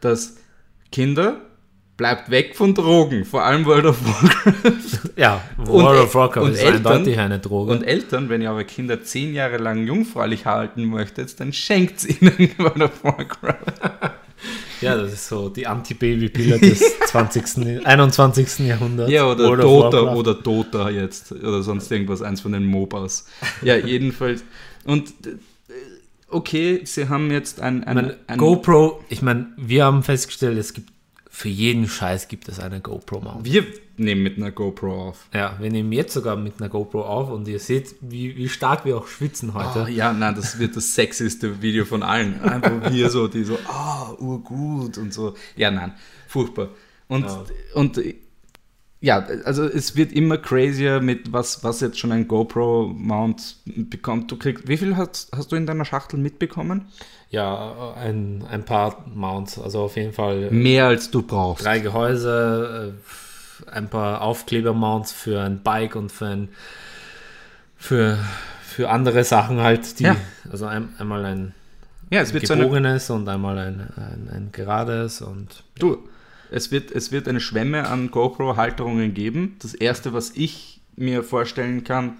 dass 0.01 0.37
Kinder 0.91 1.41
bleibt 1.97 2.29
weg 2.29 2.55
von 2.55 2.73
Drogen, 2.73 3.23
vor 3.25 3.43
allem 3.43 3.65
World 3.65 3.85
of 3.85 3.97
Warcraft. 4.05 4.99
Ja, 5.15 5.41
World 5.57 6.03
of 6.03 6.15
Warcraft 6.15 6.43
und 6.43 6.51
ist 6.51 6.59
Eltern- 6.61 6.87
eindeutig 6.87 7.19
eine 7.19 7.39
Droge. 7.39 7.71
Und 7.71 7.83
Eltern, 7.83 8.27
wenn 8.29 8.41
ihr 8.41 8.51
eure 8.51 8.65
Kinder 8.65 9.01
zehn 9.01 9.33
Jahre 9.33 9.57
lang 9.57 9.87
jungfräulich 9.87 10.45
halten 10.45 10.85
möchtet, 10.85 11.39
dann 11.39 11.53
schenkt 11.53 12.03
ihnen 12.03 12.49
World 12.57 12.81
of 12.81 13.03
Warcraft. 13.03 13.55
ja, 14.81 14.97
das 14.97 15.13
ist 15.13 15.27
so 15.29 15.47
die 15.47 15.65
Anti-Baby-Pille 15.67 16.59
des 16.59 16.99
20., 17.07 17.85
21. 17.85 18.59
Jahrhunderts. 18.67 19.09
Ja, 19.11 19.25
oder 19.25 19.45
World 19.47 19.63
Dota 19.63 20.13
oder 20.13 20.33
Dota 20.33 20.89
jetzt 20.89 21.31
oder 21.31 21.63
sonst 21.63 21.89
irgendwas, 21.91 22.21
eins 22.21 22.41
von 22.41 22.51
den 22.51 22.65
MOBAs. 22.65 23.25
Ja, 23.61 23.77
jedenfalls. 23.77 24.43
Und 24.83 25.07
äh, 25.25 25.37
okay, 26.29 26.81
sie 26.83 27.07
haben 27.07 27.31
jetzt 27.31 27.61
ein, 27.61 27.85
ein, 27.85 28.15
ein 28.27 28.37
GoPro, 28.37 29.01
ich 29.07 29.21
meine, 29.21 29.47
wir 29.55 29.85
haben 29.85 30.03
festgestellt, 30.03 30.57
es 30.57 30.73
gibt 30.73 30.89
für 31.35 31.49
jeden 31.49 31.89
Scheiß 31.89 32.29
gibt 32.29 32.47
es 32.47 32.61
eine 32.61 32.79
GoPro-Mount. 32.79 33.43
Wir 33.43 33.65
nehmen 33.97 34.23
mit 34.23 34.37
einer 34.37 34.51
GoPro 34.51 35.09
auf. 35.09 35.27
Ja, 35.33 35.57
wir 35.59 35.69
nehmen 35.69 35.91
jetzt 35.91 36.13
sogar 36.13 36.37
mit 36.37 36.61
einer 36.61 36.69
GoPro 36.69 37.01
auf 37.01 37.29
und 37.29 37.45
ihr 37.49 37.59
seht, 37.59 37.93
wie, 37.99 38.37
wie 38.37 38.47
stark 38.47 38.85
wir 38.85 38.95
auch 38.95 39.07
schwitzen 39.07 39.53
heute. 39.53 39.83
Oh, 39.83 39.87
ja, 39.87 40.13
nein, 40.13 40.33
das 40.33 40.59
wird 40.59 40.77
das 40.77 40.95
sexyste 40.95 41.61
Video 41.61 41.83
von 41.83 42.03
allen. 42.03 42.41
Einfach 42.43 42.89
wir 42.89 43.09
so, 43.09 43.27
die 43.27 43.43
so, 43.43 43.59
ah, 43.67 44.13
urgut 44.17 44.97
und 44.97 45.13
so. 45.13 45.33
Ja, 45.57 45.71
nein, 45.71 45.93
furchtbar. 46.29 46.69
Und, 47.09 47.25
Ja. 47.25 47.43
und 47.73 48.01
ja, 49.05 49.23
also 49.43 49.65
es 49.65 49.95
wird 49.95 50.11
immer 50.11 50.37
crazier 50.39 50.99
mit 50.99 51.31
was, 51.31 51.63
was 51.63 51.79
jetzt 51.81 51.99
schon 51.99 52.11
ein 52.11 52.27
GoPro-Mount 52.27 53.57
bekommt. 53.91 54.31
Du 54.31 54.37
kriegst, 54.37 54.67
wie 54.67 54.77
viel 54.77 54.97
hast, 54.97 55.31
hast 55.35 55.51
du 55.51 55.55
in 55.55 55.67
deiner 55.67 55.85
Schachtel 55.85 56.17
mitbekommen? 56.17 56.87
Ja, 57.29 57.93
ein, 57.95 58.43
ein 58.49 58.63
paar 58.65 59.05
Mounts, 59.13 59.59
also 59.59 59.81
auf 59.83 59.95
jeden 59.95 60.13
Fall 60.13 60.49
Mehr 60.51 60.87
als 60.87 61.11
du 61.11 61.21
brauchst. 61.21 61.63
drei 61.63 61.79
Gehäuse, 61.79 62.95
äh, 63.67 63.71
ein 63.71 63.89
paar 63.89 64.21
Aufklebermounts 64.21 65.11
für 65.11 65.39
ein 65.41 65.61
Bike 65.61 65.95
und 65.95 66.11
für 66.11 66.25
ein 66.27 66.49
für, 67.77 68.17
für 68.63 68.89
andere 68.89 69.23
Sachen 69.23 69.59
halt, 69.61 69.99
die, 69.99 70.03
Ja. 70.05 70.15
also 70.51 70.65
ein, 70.65 70.89
einmal 70.97 71.23
ein 71.25 71.53
Ja, 72.09 72.21
es 72.21 72.33
wird 72.33 72.47
so 72.47 72.53
eine, 72.53 72.63
gebogenes 72.63 73.09
und 73.11 73.27
einmal 73.29 73.57
ein, 73.59 73.79
ein, 73.97 74.29
ein 74.33 74.49
gerades 74.51 75.21
und 75.21 75.63
Du, 75.77 75.99
es 76.51 76.71
wird, 76.71 76.91
es 76.91 77.11
wird 77.11 77.27
eine 77.27 77.39
Schwemme 77.39 77.87
an 77.87 78.11
GoPro-Halterungen 78.11 79.13
geben. 79.13 79.55
Das 79.59 79.73
erste, 79.73 80.13
was 80.13 80.31
ich 80.35 80.81
mir 80.95 81.23
vorstellen 81.23 81.83
kann, 81.83 82.17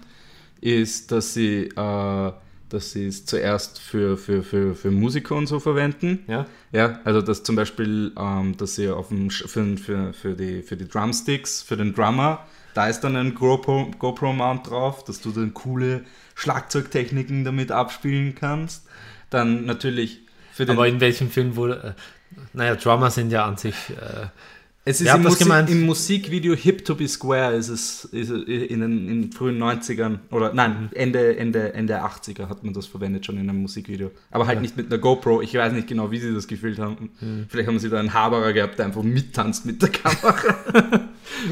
ist, 0.60 1.12
dass 1.12 1.34
sie, 1.34 1.68
äh, 1.68 2.32
dass 2.68 2.92
sie 2.92 3.06
es 3.06 3.24
zuerst 3.24 3.78
für, 3.78 4.16
für, 4.16 4.42
für, 4.42 4.74
für 4.74 4.90
Musiker 4.90 5.36
und 5.36 5.46
so 5.46 5.60
verwenden. 5.60 6.24
ja, 6.26 6.46
Ja, 6.72 7.00
also 7.04 7.22
dass 7.22 7.42
zum 7.42 7.56
Beispiel, 7.56 8.12
ähm, 8.18 8.56
dass 8.56 8.74
sie 8.74 8.88
auf 8.88 9.08
dem 9.08 9.30
für, 9.30 9.76
für, 9.76 10.12
für, 10.12 10.34
die, 10.34 10.62
für 10.62 10.76
die 10.76 10.88
Drumsticks, 10.88 11.62
für 11.62 11.76
den 11.76 11.94
Drummer, 11.94 12.46
da 12.74 12.88
ist 12.88 13.00
dann 13.00 13.16
ein 13.16 13.34
GoPro, 13.34 13.90
GoPro-Mount 13.98 14.68
drauf, 14.68 15.04
dass 15.04 15.20
du 15.20 15.30
dann 15.30 15.54
coole 15.54 16.04
Schlagzeugtechniken 16.34 17.44
damit 17.44 17.72
abspielen 17.72 18.34
kannst. 18.34 18.86
Dann 19.30 19.64
natürlich 19.64 20.20
für 20.52 20.64
den 20.64 20.76
aber 20.76 20.88
in 20.88 21.00
welchem 21.00 21.30
Film 21.30 21.56
wurde, 21.56 21.94
äh, 21.96 22.00
naja, 22.52 22.74
Drummer 22.76 23.10
sind 23.10 23.30
ja 23.30 23.44
an 23.46 23.56
sich, 23.56 23.74
äh, 23.90 24.26
Es 24.84 25.00
ist 25.00 25.08
im, 25.12 25.22
das 25.24 25.32
Musik, 25.32 25.38
gemeint? 25.46 25.70
im 25.70 25.84
Musikvideo 25.84 26.54
Hip 26.54 26.84
to 26.84 26.94
be 26.94 27.08
Square 27.08 27.54
ist 27.56 27.68
es 27.68 28.04
ist 28.06 28.30
in 28.30 28.80
den 28.80 29.08
in 29.08 29.22
den 29.22 29.32
frühen 29.32 29.58
90ern 29.62 30.18
oder 30.30 30.52
nein, 30.54 30.90
Ende, 30.94 31.36
Ende, 31.36 31.74
Ende 31.74 32.02
80er 32.04 32.48
hat 32.48 32.62
man 32.62 32.72
das 32.72 32.86
verwendet 32.86 33.26
schon 33.26 33.36
in 33.36 33.48
einem 33.50 33.62
Musikvideo. 33.62 34.10
Aber 34.30 34.46
halt 34.46 34.56
Ja. 34.58 34.62
nicht 34.62 34.76
mit 34.76 34.86
einer 34.86 34.98
GoPro. 34.98 35.42
Ich 35.42 35.54
weiß 35.54 35.72
nicht 35.72 35.88
genau, 35.88 36.10
wie 36.12 36.18
sie 36.20 36.32
das 36.32 36.46
gefühlt 36.46 36.78
haben. 36.78 37.10
Vielleicht 37.48 37.68
haben 37.68 37.78
sie 37.80 37.88
da 37.90 37.98
einen 37.98 38.14
Haberer 38.14 38.52
gehabt, 38.52 38.78
der 38.78 38.86
einfach 38.86 39.02
mittanzt 39.02 39.66
mit 39.66 39.82
der 39.82 39.88
Kamera. 39.88 40.34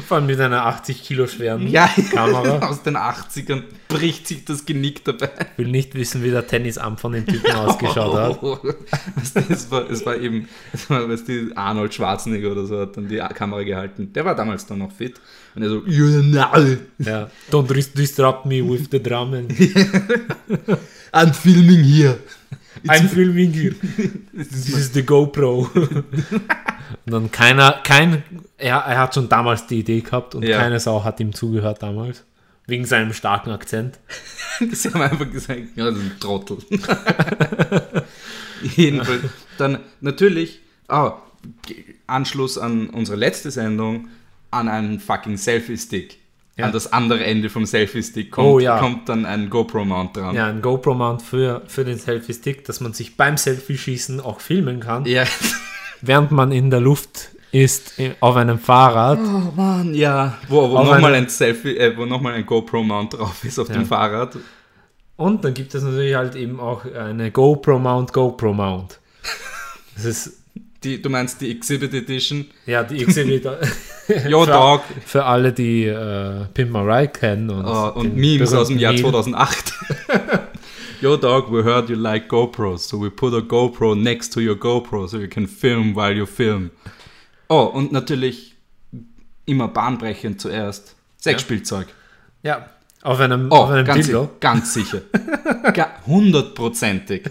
vor 0.07 0.17
allem 0.17 0.25
mit 0.25 0.39
einer 0.39 0.65
80 0.65 1.03
Kilo 1.03 1.27
schweren 1.27 1.67
ja, 1.67 1.89
Kamera. 2.11 2.59
aus 2.67 2.83
den 2.83 2.97
80ern 2.97 3.63
bricht 3.87 4.27
sich 4.27 4.45
das 4.45 4.65
Genick 4.65 5.03
dabei. 5.05 5.29
will 5.57 5.67
nicht 5.67 5.95
wissen, 5.95 6.23
wie 6.23 6.31
der 6.31 6.47
Tennisarm 6.47 6.97
von 6.97 7.13
dem 7.13 7.25
Typen 7.25 7.51
ausgeschaut 7.51 8.15
hat. 8.15 8.41
Weißt 9.15 9.35
du, 9.35 9.41
es, 9.49 9.71
war, 9.71 9.89
es 9.89 10.05
war 10.05 10.17
eben, 10.17 10.47
es 10.73 10.89
war, 10.89 11.07
weißt 11.07 11.27
du, 11.27 11.51
Arnold 11.55 11.93
Schwarzenegger 11.93 12.51
oder 12.51 12.65
so 12.65 12.79
hat 12.79 12.97
dann 12.97 13.07
die 13.07 13.17
Kamera 13.17 13.63
gehalten. 13.63 14.11
Der 14.13 14.25
war 14.25 14.35
damals 14.35 14.65
dann 14.65 14.79
noch 14.79 14.91
fit. 14.91 15.19
Und 15.55 15.63
er 15.63 15.69
so, 15.69 15.77
you're. 15.79 16.77
Ja. 16.99 17.29
Don't 17.51 17.67
dis- 17.67 17.93
disrupt 17.93 18.45
me 18.45 18.61
with 18.67 18.87
the 18.91 19.01
drum 19.01 19.33
and 19.33 19.51
I'm 21.13 21.33
filming 21.33 21.83
here. 21.83 22.17
I'm 22.87 23.07
filming 23.07 23.53
here. 23.53 23.75
This 24.33 24.69
is 24.69 24.91
the 24.93 25.01
GoPro. 25.03 25.69
und 25.73 26.05
dann 27.05 27.31
keiner, 27.31 27.81
kein, 27.83 28.23
er, 28.57 28.77
er 28.77 28.99
hat 28.99 29.13
schon 29.15 29.29
damals 29.29 29.67
die 29.67 29.79
Idee 29.79 30.01
gehabt 30.01 30.35
und 30.35 30.43
Ja. 30.43 30.57
keine 30.59 30.79
Sau 30.79 31.03
hat 31.03 31.19
ihm 31.19 31.33
zugehört 31.33 31.81
damals. 31.81 32.23
Wegen 32.67 32.85
seinem 32.85 33.13
starken 33.13 33.51
Akzent. 33.51 33.99
Sie 34.71 34.89
haben 34.89 35.01
einfach 35.01 35.29
gesagt, 35.31 35.61
ja, 35.75 35.85
das 35.85 35.97
ist 35.97 36.03
ein 36.03 36.19
Trottel. 36.19 36.57
Jedenfalls. 38.75 39.21
Dann 39.57 39.79
natürlich, 40.01 40.61
oh, 40.89 41.11
Anschluss 42.07 42.57
an 42.57 42.89
unsere 42.89 43.17
letzte 43.17 43.51
Sendung, 43.51 44.07
an 44.51 44.67
einen 44.67 44.99
fucking 44.99 45.37
Selfie-Stick. 45.37 46.17
Ja. 46.57 46.67
An 46.67 46.71
das 46.71 46.93
andere 46.93 47.25
Ende 47.25 47.49
vom 47.49 47.65
Selfie-Stick 47.65 48.31
kommt, 48.31 48.47
oh, 48.47 48.59
ja. 48.59 48.79
kommt 48.79 49.09
dann 49.09 49.25
ein 49.25 49.49
GoPro-Mount 49.49 50.15
dran. 50.15 50.35
Ja, 50.35 50.47
ein 50.47 50.61
GoPro-Mount 50.61 51.21
für, 51.21 51.63
für 51.67 51.83
den 51.83 51.97
Selfie-Stick, 51.97 52.63
dass 52.63 52.79
man 52.79 52.93
sich 52.93 53.17
beim 53.17 53.35
Selfie-Schießen 53.35 54.21
auch 54.21 54.39
filmen 54.39 54.79
kann. 54.79 55.03
Ja. 55.05 55.25
Während 56.01 56.31
man 56.31 56.53
in 56.53 56.69
der 56.69 56.79
Luft 56.79 57.31
ist 57.51 57.93
auf 58.21 58.37
einem 58.37 58.57
Fahrrad. 58.57 59.19
Oh 59.19 59.51
Mann, 59.55 59.93
ja. 59.93 60.37
Wo, 60.47 60.69
wo 60.69 60.81
nochmal 60.83 61.15
ein 61.15 61.27
Selfie, 61.27 61.75
äh, 61.77 61.95
wo 61.97 62.05
nochmal 62.05 62.33
ein 62.33 62.45
GoPro-Mount 62.45 63.17
drauf 63.17 63.43
ist 63.43 63.59
auf 63.59 63.67
ja. 63.67 63.75
dem 63.75 63.85
Fahrrad. 63.85 64.37
Und 65.17 65.43
dann 65.43 65.53
gibt 65.53 65.75
es 65.75 65.83
natürlich 65.83 66.15
halt 66.15 66.35
eben 66.35 66.61
auch 66.61 66.85
eine 66.85 67.31
GoPro-Mount, 67.31 68.13
GoPro-Mount. 68.13 68.99
Das 69.95 70.05
ist 70.05 70.44
die, 70.85 71.01
du 71.01 71.09
meinst 71.09 71.41
die 71.41 71.51
Exhibit 71.51 71.93
Edition? 71.93 72.45
Ja, 72.65 72.83
die 72.83 73.01
Exhibit. 73.03 73.43
Yo, 74.29 74.45
für, 74.45 74.51
Dog. 74.51 74.81
Für 75.05 75.25
alle, 75.25 75.51
die 75.51 75.85
äh, 75.85 76.45
Pimp 76.53 76.71
My 76.71 76.79
Ride 76.79 77.09
kennen. 77.09 77.49
Und, 77.49 77.65
oh, 77.65 77.91
und 77.95 78.15
Memes 78.15 78.53
aus 78.53 78.67
dem 78.67 78.77
Jahr 78.77 78.93
Meme. 78.93 79.03
2008. 79.03 79.73
Yo, 81.01 81.17
Dog, 81.17 81.51
we 81.51 81.63
heard 81.63 81.89
you 81.89 81.95
like 81.95 82.29
GoPros, 82.29 82.87
so 82.87 83.01
we 83.01 83.09
put 83.09 83.33
a 83.33 83.41
GoPro 83.41 83.95
next 83.95 84.31
to 84.33 84.39
your 84.39 84.55
GoPro, 84.55 85.07
so 85.07 85.17
you 85.17 85.27
can 85.27 85.47
film 85.47 85.95
while 85.95 86.15
you 86.15 86.25
film. 86.25 86.71
Oh, 87.49 87.63
und 87.63 87.91
natürlich 87.91 88.55
immer 89.45 89.67
bahnbrechend 89.67 90.39
zuerst. 90.39 90.95
Sexspielzeug. 91.17 91.87
Ja. 92.43 92.57
ja. 92.57 92.69
Auf 93.05 93.19
einem, 93.19 93.51
oh, 93.51 93.57
auf 93.57 93.69
einem 93.69 93.85
ganz, 93.85 94.07
Dildo? 94.07 94.31
ganz 94.39 94.73
sicher. 94.73 95.03
Hundertprozentig. 96.07 97.29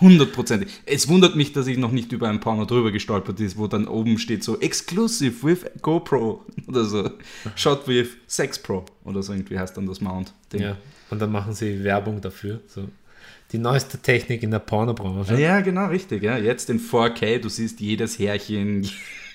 Hundertprozentig. 0.00 0.70
Es 0.86 1.08
wundert 1.08 1.36
mich, 1.36 1.52
dass 1.52 1.66
ich 1.66 1.76
noch 1.76 1.92
nicht 1.92 2.10
über 2.12 2.30
ein 2.30 2.40
Porno 2.40 2.64
drüber 2.64 2.90
gestolpert 2.90 3.38
ist, 3.38 3.58
wo 3.58 3.66
dann 3.66 3.86
oben 3.86 4.18
steht 4.18 4.42
so 4.42 4.58
Exclusive 4.58 5.46
with 5.46 5.66
GoPro 5.82 6.42
oder 6.66 6.84
so. 6.86 7.10
Shot 7.54 7.86
with 7.86 8.08
Sex 8.26 8.58
Pro 8.58 8.86
oder 9.04 9.22
so 9.22 9.34
irgendwie 9.34 9.58
heißt 9.58 9.76
dann 9.76 9.86
das 9.86 10.00
Mount. 10.00 10.32
-Ding. 10.50 10.62
Ja, 10.62 10.76
und 11.10 11.20
dann 11.20 11.30
machen 11.30 11.52
sie 11.52 11.84
Werbung 11.84 12.22
dafür. 12.22 12.60
So. 12.66 12.88
Die 13.52 13.58
neueste 13.58 13.98
Technik 13.98 14.42
in 14.42 14.52
der 14.52 14.60
Pornobranche. 14.60 15.38
Ja, 15.38 15.60
genau, 15.60 15.88
richtig. 15.88 16.22
Ja. 16.22 16.38
Jetzt 16.38 16.70
in 16.70 16.80
4K, 16.80 17.40
du 17.40 17.50
siehst 17.50 17.80
jedes 17.80 18.18
Härchen, 18.18 18.88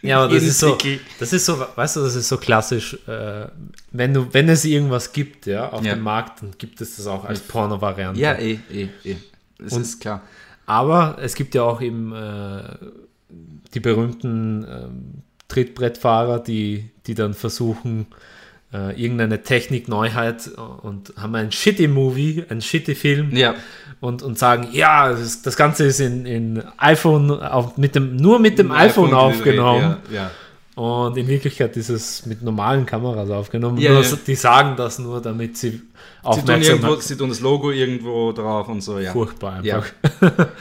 ja, 0.06 0.24
aber 0.24 0.34
das 0.34 0.44
ist 0.44 0.60
so, 0.60 0.78
das 1.20 1.34
ist 1.34 1.46
so, 1.46 1.66
weißt 1.76 1.96
du, 1.98 2.02
das 2.02 2.16
ist 2.16 2.28
so 2.28 2.38
klassisch, 2.38 2.98
äh, 3.08 3.48
wenn 3.92 4.14
du, 4.14 4.34
wenn 4.34 4.50
es 4.50 4.66
irgendwas 4.66 5.14
gibt, 5.14 5.46
ja, 5.46 5.70
auf 5.70 5.84
ja. 5.84 5.96
dem 5.96 6.04
Markt, 6.04 6.42
dann 6.42 6.52
gibt 6.58 6.82
es 6.82 6.98
das 6.98 7.08
auch 7.08 7.26
als 7.26 7.40
Porno-Variante. 7.42 8.20
Ja, 8.20 8.34
eh, 8.34 8.60
eh, 8.72 8.90
eh. 9.04 9.16
Das 9.58 9.74
Und, 9.74 9.82
ist 9.82 10.02
klar. 10.02 10.22
Aber 10.66 11.18
es 11.22 11.36
gibt 11.36 11.56
ja 11.56 11.64
auch 11.64 11.82
eben 11.82 12.14
äh, 12.14 12.62
die 13.74 13.80
berühmten 13.80 14.64
äh, 14.64 14.88
Trittbrettfahrer, 15.48 16.40
die, 16.40 16.90
die 17.06 17.14
dann 17.14 17.34
versuchen, 17.34 18.08
äh, 18.74 19.02
irgendeine 19.02 19.42
Technikneuheit 19.44 20.50
und 20.82 21.14
haben 21.18 21.36
einen 21.36 21.52
shitty 21.52 21.88
Movie, 21.88 22.44
einen 22.50 22.62
shitty 22.62 22.96
Film 22.96 23.36
ja. 23.36 23.56
und, 24.02 24.24
und 24.24 24.38
sagen, 24.38 24.70
ja, 24.72 25.10
das, 25.10 25.42
das 25.42 25.56
Ganze 25.56 25.86
ist 25.86 26.00
in, 26.00 26.26
in 26.26 26.64
iPhone, 26.78 27.32
auf, 27.32 27.78
mit 27.78 27.96
dem, 27.96 28.16
nur 28.16 28.40
mit 28.40 28.60
dem 28.60 28.72
iPhone, 28.72 29.08
iPhone, 29.08 29.14
aufgenommen. 29.14 29.98
Ja, 30.12 30.16
ja. 30.16 30.32
Und 30.76 31.16
in 31.16 31.28
Wirklichkeit 31.30 31.78
ist 31.78 31.88
es 31.88 32.26
mit 32.26 32.42
normalen 32.42 32.86
Kameras 32.86 33.30
aufgenommen. 33.30 33.78
Ja. 33.78 34.02
Die 34.28 34.36
sagen 34.36 34.76
das 34.76 35.00
nur, 35.00 35.22
damit 35.22 35.58
sie 35.58 35.82
aufmerksam 36.22 36.62
sie 36.62 36.70
tun, 36.70 36.82
irgendwo, 36.82 37.02
sie 37.02 37.16
tun 37.16 37.30
das 37.30 37.40
Logo 37.40 37.72
irgendwo 37.72 38.34
drauf 38.34 38.68
und 38.68 38.82
so, 38.82 39.00
ja. 39.00 39.14
Furchtbar 39.14 39.54
einfach. 39.54 39.86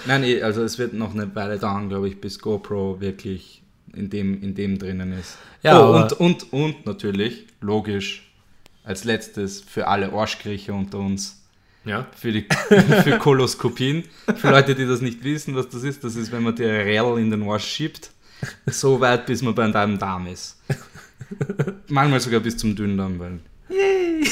Nein, 0.07 0.25
also 0.41 0.63
es 0.63 0.79
wird 0.79 0.93
noch 0.93 1.15
eine 1.15 1.35
Weile 1.35 1.59
dauern, 1.59 1.89
glaube 1.89 2.09
ich, 2.09 2.21
bis 2.21 2.39
GoPro 2.39 3.01
wirklich 3.01 3.64
in 3.97 4.11
dem, 4.11 4.43
in 4.43 4.55
dem 4.55 4.79
drinnen 4.79 5.13
ist. 5.13 5.39
Ja, 5.63 5.81
oh, 5.81 5.97
und, 5.97 6.13
und, 6.13 6.53
und 6.53 6.87
natürlich, 6.87 7.47
logisch, 7.61 8.31
als 8.85 9.05
letztes 9.05 9.61
für 9.61 9.89
alle 9.89 10.13
Arschkriecher 10.13 10.75
unter 10.75 10.99
uns. 10.99 11.43
Ja. 11.85 12.07
Für, 12.17 12.33
die, 12.33 12.47
für 12.69 13.19
Koloskopien. 13.19 14.05
Für 14.37 14.51
Leute, 14.51 14.75
die 14.75 14.87
das 14.87 15.01
nicht 15.01 15.23
wissen, 15.23 15.55
was 15.55 15.69
das 15.69 15.83
ist, 15.83 16.05
das 16.05 16.17
ist, 16.17 16.33
wenn 16.33 16.43
man 16.43 16.55
die 16.55 16.65
Rell 16.65 17.19
in 17.19 17.31
den 17.31 17.43
Arsch 17.49 17.67
schiebt, 17.67 18.11
so 18.67 19.01
weit, 19.01 19.27
bis 19.27 19.43
man 19.43 19.55
bei 19.55 19.71
deinem 19.71 19.99
Darm 19.99 20.27
ist. 20.27 20.61
Manchmal 21.89 22.21
sogar 22.21 22.41
bis 22.41 22.57
zum 22.57 22.75
Dünndarm, 22.75 23.19
weil. 23.19 23.39
Yay. 23.69 24.25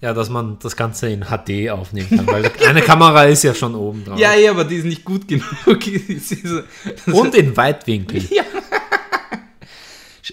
Ja, 0.00 0.12
dass 0.12 0.28
man 0.28 0.58
das 0.60 0.76
Ganze 0.76 1.08
in 1.08 1.24
HD 1.24 1.70
aufnehmen 1.70 2.08
kann, 2.10 2.26
weil 2.26 2.50
eine 2.68 2.82
Kamera 2.82 3.24
ist 3.24 3.42
ja 3.42 3.54
schon 3.54 3.74
oben 3.74 4.04
drauf. 4.04 4.18
Ja, 4.18 4.34
ja, 4.34 4.50
aber 4.50 4.64
die 4.64 4.76
ist 4.76 4.84
nicht 4.84 5.04
gut 5.04 5.26
genug. 5.26 5.46
Und 7.12 7.34
in 7.34 7.56
Weitwinkel. 7.56 8.22
Ja. 8.30 8.44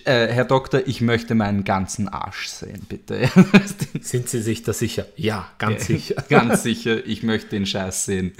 Äh, 0.05 0.27
Herr 0.27 0.45
Doktor, 0.45 0.81
ich 0.85 1.01
möchte 1.01 1.33
meinen 1.33 1.63
ganzen 1.63 2.09
Arsch 2.09 2.47
sehen, 2.47 2.85
bitte. 2.89 3.29
Sind 4.01 4.27
Sie 4.27 4.41
sich 4.41 4.63
da 4.63 4.73
sicher? 4.73 5.05
Ja, 5.15 5.49
ganz 5.59 5.87
ja, 5.87 5.95
sicher. 5.95 6.15
Ganz 6.29 6.63
sicher, 6.63 7.05
ich 7.05 7.23
möchte 7.23 7.51
den 7.51 7.65
Scheiß 7.65 8.05
sehen. 8.05 8.33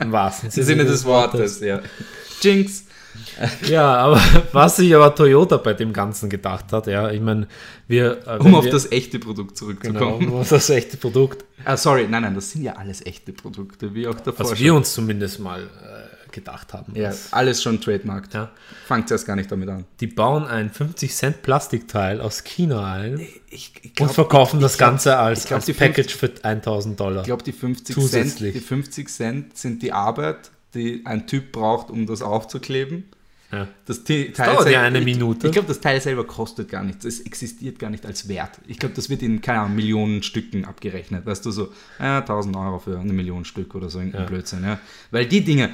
Im 0.00 0.12
wahrsten 0.12 0.50
Sinne 0.50 0.84
des 0.84 1.04
Wortes, 1.04 1.60
ja. 1.60 1.80
Jinx. 2.40 2.85
ja, 3.68 3.96
aber 3.96 4.20
was 4.52 4.76
sich 4.76 4.94
aber 4.94 5.14
Toyota 5.14 5.56
bei 5.56 5.74
dem 5.74 5.92
Ganzen 5.92 6.30
gedacht 6.30 6.72
hat, 6.72 6.86
ja, 6.86 7.10
ich 7.10 7.20
meine, 7.20 7.48
wir. 7.88 8.26
Äh, 8.26 8.38
um 8.38 8.54
auf 8.54 8.64
wir, 8.64 8.72
das 8.72 8.90
echte 8.90 9.18
Produkt 9.18 9.56
zurückzukommen. 9.56 10.20
Genau, 10.20 10.34
um 10.34 10.40
auf 10.40 10.48
das 10.48 10.70
echte 10.70 10.96
Produkt. 10.96 11.44
Ah, 11.64 11.76
sorry, 11.76 12.06
nein, 12.08 12.22
nein, 12.22 12.34
das 12.34 12.50
sind 12.50 12.62
ja 12.62 12.74
alles 12.74 13.04
echte 13.04 13.32
Produkte, 13.32 13.94
wie 13.94 14.06
auch 14.06 14.20
davor. 14.20 14.50
Was 14.50 14.58
wir 14.58 14.74
uns 14.74 14.92
zumindest 14.94 15.40
mal 15.40 15.62
äh, 15.62 16.32
gedacht 16.36 16.72
haben. 16.72 16.94
Ja, 16.94 17.12
alles 17.32 17.62
schon 17.62 17.80
trademarked. 17.80 18.34
Ja. 18.34 18.50
Fangt 18.86 19.10
erst 19.10 19.26
gar 19.26 19.36
nicht 19.36 19.50
damit 19.50 19.68
an. 19.68 19.84
Die 20.00 20.06
bauen 20.06 20.46
ein 20.46 20.70
50 20.70 21.14
Cent 21.14 21.42
Plastikteil 21.42 22.20
aus 22.20 22.44
China 22.44 22.92
ein 22.92 23.20
ich, 23.48 23.72
ich 23.82 23.94
glaub, 23.94 24.10
und 24.10 24.14
verkaufen 24.14 24.60
das 24.60 24.76
glaub, 24.76 24.90
Ganze 24.90 25.16
als, 25.16 25.46
glaub, 25.46 25.60
als 25.60 25.76
Package 25.76 26.14
50, 26.14 26.14
für 26.14 26.44
1000 26.44 27.00
Dollar. 27.00 27.22
Ich 27.22 27.26
glaube, 27.26 27.42
die 27.42 27.52
50 27.52 27.96
Cent, 28.08 28.40
die 28.40 28.52
50 28.52 29.08
Cent 29.08 29.56
sind 29.56 29.82
die 29.82 29.92
Arbeit 29.92 30.50
die 30.76 31.04
ein 31.04 31.26
Typ 31.26 31.52
braucht, 31.52 31.90
um 31.90 32.06
das 32.06 32.22
aufzukleben. 32.22 33.04
Ja. 33.52 33.68
Das, 33.84 34.02
Teil 34.04 34.32
das 34.36 34.46
dauert 34.46 34.70
ja 34.70 34.82
eine 34.82 35.00
Minute. 35.00 35.38
Ich, 35.40 35.44
ich 35.46 35.52
glaube, 35.52 35.68
das 35.68 35.80
Teil 35.80 36.00
selber 36.00 36.26
kostet 36.26 36.68
gar 36.68 36.82
nichts. 36.82 37.04
Es 37.04 37.20
existiert 37.20 37.78
gar 37.78 37.90
nicht 37.90 38.04
als 38.04 38.28
Wert. 38.28 38.60
Ich 38.66 38.78
glaube, 38.78 38.94
das 38.94 39.08
wird 39.08 39.22
in, 39.22 39.40
keine 39.40 39.60
Ahnung, 39.60 39.76
Millionen 39.76 40.22
Stücken 40.22 40.64
abgerechnet. 40.64 41.26
Weißt 41.26 41.46
du, 41.46 41.50
so 41.50 41.72
ja, 42.00 42.18
1000 42.18 42.56
Euro 42.56 42.78
für 42.78 42.98
eine 42.98 43.12
Million 43.12 43.44
Stück 43.44 43.74
oder 43.74 43.88
so, 43.88 43.98
ein 44.00 44.12
ja. 44.12 44.24
Blödsinn. 44.24 44.64
Ja. 44.64 44.80
Weil 45.12 45.26
die 45.26 45.44
Dinge, 45.44 45.70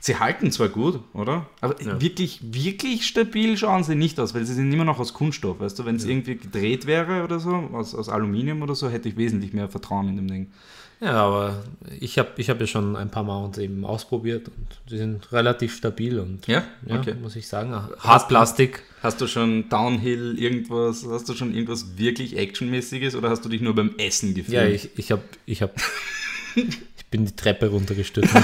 sie 0.00 0.16
halten 0.16 0.50
zwar 0.50 0.68
gut, 0.68 1.00
oder? 1.12 1.46
Aber 1.60 1.80
ja. 1.80 2.00
wirklich, 2.00 2.40
wirklich 2.42 3.06
stabil 3.06 3.56
schauen 3.56 3.84
sie 3.84 3.94
nicht 3.94 4.18
aus, 4.18 4.34
weil 4.34 4.44
sie 4.44 4.54
sind 4.54 4.72
immer 4.72 4.84
noch 4.84 4.98
aus 4.98 5.14
Kunststoff. 5.14 5.60
Weißt 5.60 5.78
du, 5.78 5.84
wenn 5.84 5.96
es 5.96 6.04
irgendwie 6.04 6.36
gedreht 6.36 6.86
wäre 6.86 7.22
oder 7.22 7.38
so, 7.38 7.54
aus, 7.72 7.94
aus 7.94 8.08
Aluminium 8.08 8.62
oder 8.62 8.74
so, 8.74 8.90
hätte 8.90 9.08
ich 9.08 9.16
wesentlich 9.16 9.52
mehr 9.52 9.68
Vertrauen 9.68 10.08
in 10.08 10.16
dem 10.16 10.28
Ding. 10.28 10.52
Ja, 11.00 11.12
aber 11.12 11.62
ich 12.00 12.18
habe 12.18 12.30
ich 12.36 12.50
hab 12.50 12.60
ja 12.60 12.66
schon 12.66 12.96
ein 12.96 13.10
paar 13.10 13.22
Mounts 13.22 13.58
eben 13.58 13.84
ausprobiert 13.84 14.48
und 14.48 14.66
die 14.90 14.98
sind 14.98 15.30
relativ 15.32 15.76
stabil 15.76 16.18
und 16.18 16.46
ja, 16.48 16.64
ja 16.86 16.98
okay. 16.98 17.14
muss 17.14 17.36
ich 17.36 17.46
sagen. 17.46 17.72
Hartplastik. 18.00 18.82
Hast 19.00 19.20
du 19.20 19.28
schon 19.28 19.68
Downhill 19.68 20.36
irgendwas, 20.38 21.06
hast 21.08 21.28
du 21.28 21.34
schon 21.34 21.54
irgendwas 21.54 21.96
wirklich 21.98 22.36
Actionmäßiges 22.36 23.14
oder 23.14 23.30
hast 23.30 23.44
du 23.44 23.48
dich 23.48 23.60
nur 23.60 23.76
beim 23.76 23.94
Essen 23.96 24.34
gefühlt? 24.34 24.54
Ja, 24.54 24.66
ich, 24.66 24.90
ich 24.98 25.12
habe, 25.12 25.22
ich 25.46 25.62
habe, 25.62 25.72
ich 26.56 27.06
bin 27.10 27.26
die 27.26 27.36
Treppe 27.36 27.68
runtergestürzt 27.68 28.34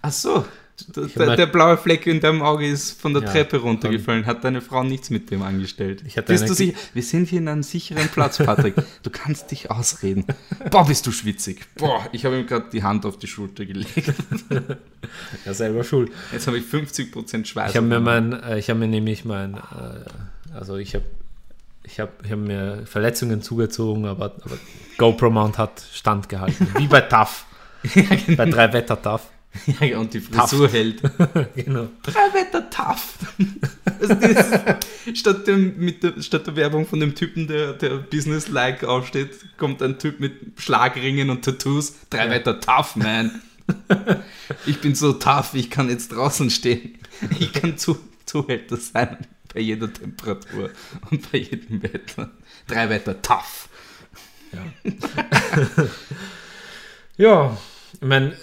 Ach 0.00 0.12
so, 0.12 0.44
der, 0.86 1.36
der, 1.36 1.46
blaue 1.46 1.76
Fleck 1.76 2.06
in 2.06 2.20
deinem 2.20 2.42
Auge 2.42 2.66
ist 2.66 3.00
von 3.00 3.12
der 3.12 3.22
ja, 3.22 3.30
Treppe 3.30 3.58
runtergefallen. 3.58 4.26
Hat 4.26 4.44
deine 4.44 4.60
Frau 4.60 4.84
nichts 4.84 5.10
mit 5.10 5.30
dem 5.30 5.42
angestellt? 5.42 6.04
bist 6.26 6.48
du 6.48 6.54
sicher? 6.54 6.78
Wir 6.94 7.02
sind 7.02 7.28
hier 7.28 7.40
in 7.40 7.48
einem 7.48 7.62
sicheren 7.62 8.08
Platz, 8.08 8.38
Patrick. 8.38 8.74
du 9.02 9.10
kannst 9.10 9.50
dich 9.50 9.70
ausreden. 9.70 10.24
Boah, 10.70 10.86
bist 10.86 11.06
du 11.06 11.12
schwitzig. 11.12 11.66
Boah, 11.76 12.06
ich 12.12 12.24
habe 12.24 12.38
ihm 12.38 12.46
gerade 12.46 12.66
die 12.72 12.82
Hand 12.82 13.06
auf 13.06 13.18
die 13.18 13.26
Schulter 13.26 13.64
gelegt. 13.64 14.12
ja, 15.44 15.54
selber 15.54 15.84
schuld. 15.84 16.12
Jetzt 16.32 16.46
habe 16.46 16.58
ich 16.58 16.64
50% 16.64 17.44
Schweiß. 17.44 17.70
Ich 17.70 17.76
habe 17.76 17.86
mir, 17.86 18.00
mein, 18.00 18.32
äh, 18.32 18.58
ich 18.58 18.70
hab 18.70 18.78
mir 18.78 18.88
nämlich 18.88 19.24
mein, 19.24 19.54
äh, 19.54 20.54
also 20.54 20.76
ich 20.76 20.94
habe 20.94 21.04
ich 21.84 22.00
habe 22.00 22.12
ich 22.22 22.30
hab 22.30 22.38
mir 22.38 22.82
Verletzungen 22.84 23.42
zugezogen, 23.42 24.04
aber, 24.04 24.26
aber 24.44 24.58
GoPro 24.98 25.30
Mount 25.30 25.58
hat 25.58 25.82
standgehalten. 25.92 26.68
Wie 26.76 26.86
bei 26.86 27.00
TAF. 27.02 27.46
ja, 27.94 28.02
genau. 28.02 28.36
Bei 28.36 28.44
drei 28.44 28.72
Wetter 28.72 29.00
TAF. 29.00 29.28
Ja, 29.80 29.98
und 29.98 30.14
die 30.14 30.20
Frisur 30.20 30.66
Taft. 30.66 30.74
hält. 30.74 31.02
genau. 31.54 31.88
Drei 32.02 32.34
Wetter 32.34 32.68
tough. 32.70 33.18
statt, 35.14 35.46
dem, 35.46 35.78
mit 35.78 36.02
der, 36.02 36.20
statt 36.22 36.46
der 36.46 36.56
Werbung 36.56 36.86
von 36.86 37.00
dem 37.00 37.14
Typen, 37.14 37.46
der, 37.46 37.72
der 37.74 37.98
Business-like 37.98 38.84
aufsteht, 38.84 39.30
kommt 39.56 39.82
ein 39.82 39.98
Typ 39.98 40.20
mit 40.20 40.32
Schlagringen 40.56 41.30
und 41.30 41.44
Tattoos. 41.44 41.94
Drei 42.10 42.26
ja. 42.26 42.30
Wetter 42.30 42.60
tough, 42.60 42.96
man. 42.96 43.42
ich 44.66 44.80
bin 44.80 44.94
so 44.94 45.12
tough, 45.12 45.54
ich 45.54 45.70
kann 45.70 45.88
jetzt 45.90 46.08
draußen 46.12 46.50
stehen. 46.50 46.98
Ich 47.38 47.52
kann 47.52 47.76
zu, 47.76 47.98
Zuhälter 48.24 48.76
sein 48.76 49.26
bei 49.52 49.60
jeder 49.60 49.92
Temperatur 49.92 50.70
und 51.10 51.30
bei 51.32 51.38
jedem 51.38 51.82
Wetter. 51.82 52.30
Drei 52.66 52.88
Wetter 52.88 53.20
tough. 53.22 53.68
Ja. 54.52 54.64
ja, 57.16 57.58
ich 57.94 58.06
meine, 58.06 58.36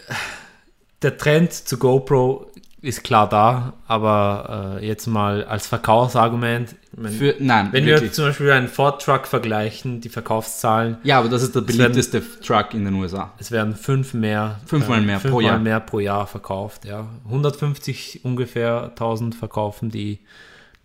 der 1.06 1.18
Trend 1.18 1.54
zu 1.54 1.78
GoPro 1.78 2.52
ist 2.82 3.04
klar 3.04 3.28
da, 3.30 3.74
aber 3.88 4.78
äh, 4.82 4.86
jetzt 4.88 5.08
mal 5.08 5.44
als 5.46 5.65
Verkaufsargument. 5.65 6.76
mein, 6.96 7.12
Für, 7.13 7.36
nein, 7.39 7.70
wenn 7.72 7.86
wir 7.86 7.94
wirklich. 7.96 8.12
zum 8.13 8.26
Beispiel 8.26 8.52
einen 8.52 8.68
Ford 8.68 9.02
Truck 9.02 9.26
vergleichen, 9.26 10.02
die 10.02 10.10
Verkaufszahlen, 10.10 10.98
ja, 11.04 11.18
aber 11.18 11.30
das 11.30 11.41
ist 11.41 11.56
der 11.56 11.63
Es 11.63 11.68
werden- 11.70 11.94
beliebteste 11.94 12.22
Truck 12.41 12.74
in 12.76 12.86
den 12.86 12.94
USA. 12.96 13.32
es 13.39 13.50
werden 13.52 13.76
fünf 13.76 14.13
mehr, 14.13 14.60
äh, 14.63 14.68
Fünfmal 14.68 15.02
mehr 15.02 15.15
pro 15.18 15.22
fünfmal 15.30 15.44
Jahr. 15.44 15.60
mehr 15.60 15.80
pro 15.80 16.00
Jahr 16.00 16.28
verkauft. 16.28 16.86
Ja. 16.86 17.08
150 17.28 18.22
ungefähr 18.24 18.84
1000 18.89 19.34
verkaufen 19.36 19.89
die 19.89 20.20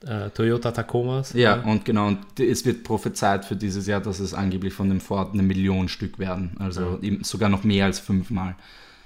äh, 0.06 0.30
Toyota 0.30 0.70
Tacomas. 0.70 1.34
Ja, 1.34 1.60
und 1.60 1.84
genau, 1.84 2.06
und 2.06 2.40
es 2.40 2.64
wird 2.64 2.82
prophezeit 2.84 3.44
für 3.44 3.56
dieses 3.56 3.86
Jahr, 3.86 4.00
dass 4.00 4.20
es 4.20 4.32
angeblich 4.32 4.72
von 4.72 4.88
dem 4.88 5.00
Ford 5.02 5.34
eine 5.34 5.42
Million 5.42 5.88
Stück 5.90 6.18
werden. 6.18 6.56
Also 6.58 6.98
eben 7.02 7.22
sogar 7.24 7.50
noch 7.50 7.64
mehr 7.64 7.84
als 7.84 7.98
fünfmal. 7.98 8.54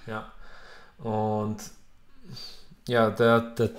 Ja. 0.06 0.26
Und 0.98 1.56
ja, 2.88 3.10
der, 3.10 3.40
der, 3.40 3.70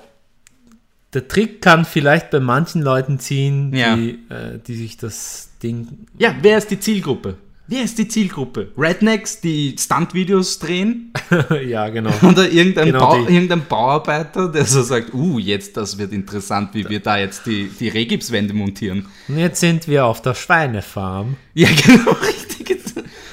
der 1.13 1.28
Trick 1.28 1.62
kann 1.62 1.86
vielleicht 1.86 2.32
bei 2.32 2.39
manchen 2.39 2.82
Leuten 2.82 3.19
ziehen, 3.19 3.73
Ja. 3.73 3.95
die, 3.95 4.19
äh, 4.30 4.60
die 4.65 4.75
sich 4.75 4.97
das 4.97 5.49
Ding. 5.62 6.08
Ja, 6.17 6.36
wer 6.41 6.58
ist 6.58 6.71
die 6.71 6.80
Zielgruppe? 6.80 7.38
Wer 7.67 7.84
ist 7.84 7.97
die 7.97 8.08
Zielgruppe? 8.08 8.71
Rednecks, 8.78 9.41
die 9.41 9.75
Stunt-Videos 9.80 10.60
drehen? 10.60 11.12
ja, 11.67 11.89
genau. 11.89 12.12
Oder 12.21 12.47
irgendein, 12.47 12.88
Genau 12.88 12.99
Bau, 12.99 13.25
irgendein 13.25 13.65
Bauarbeiter, 13.67 14.49
der 14.49 14.65
so 14.65 14.84
sagt, 14.84 15.15
uh, 15.15 15.39
jetzt, 15.39 15.75
das 15.75 15.97
wird 15.97 16.12
interessant, 16.13 16.75
wie 16.75 16.88
wir 16.88 16.99
da 16.99 17.17
jetzt 17.17 17.47
die, 17.47 17.69
die 17.69 17.88
Rehgipswände 17.88 18.54
montieren. 18.54 19.08
Und 19.28 19.39
jetzt 19.39 19.60
sind 19.60 19.88
wir 19.88 20.06
auf 20.06 20.21
der 20.21 20.36
Schweinefarm. 20.36 21.38
Ja, 21.56 21.69
genau, 21.86 22.12
richtig. 22.12 22.56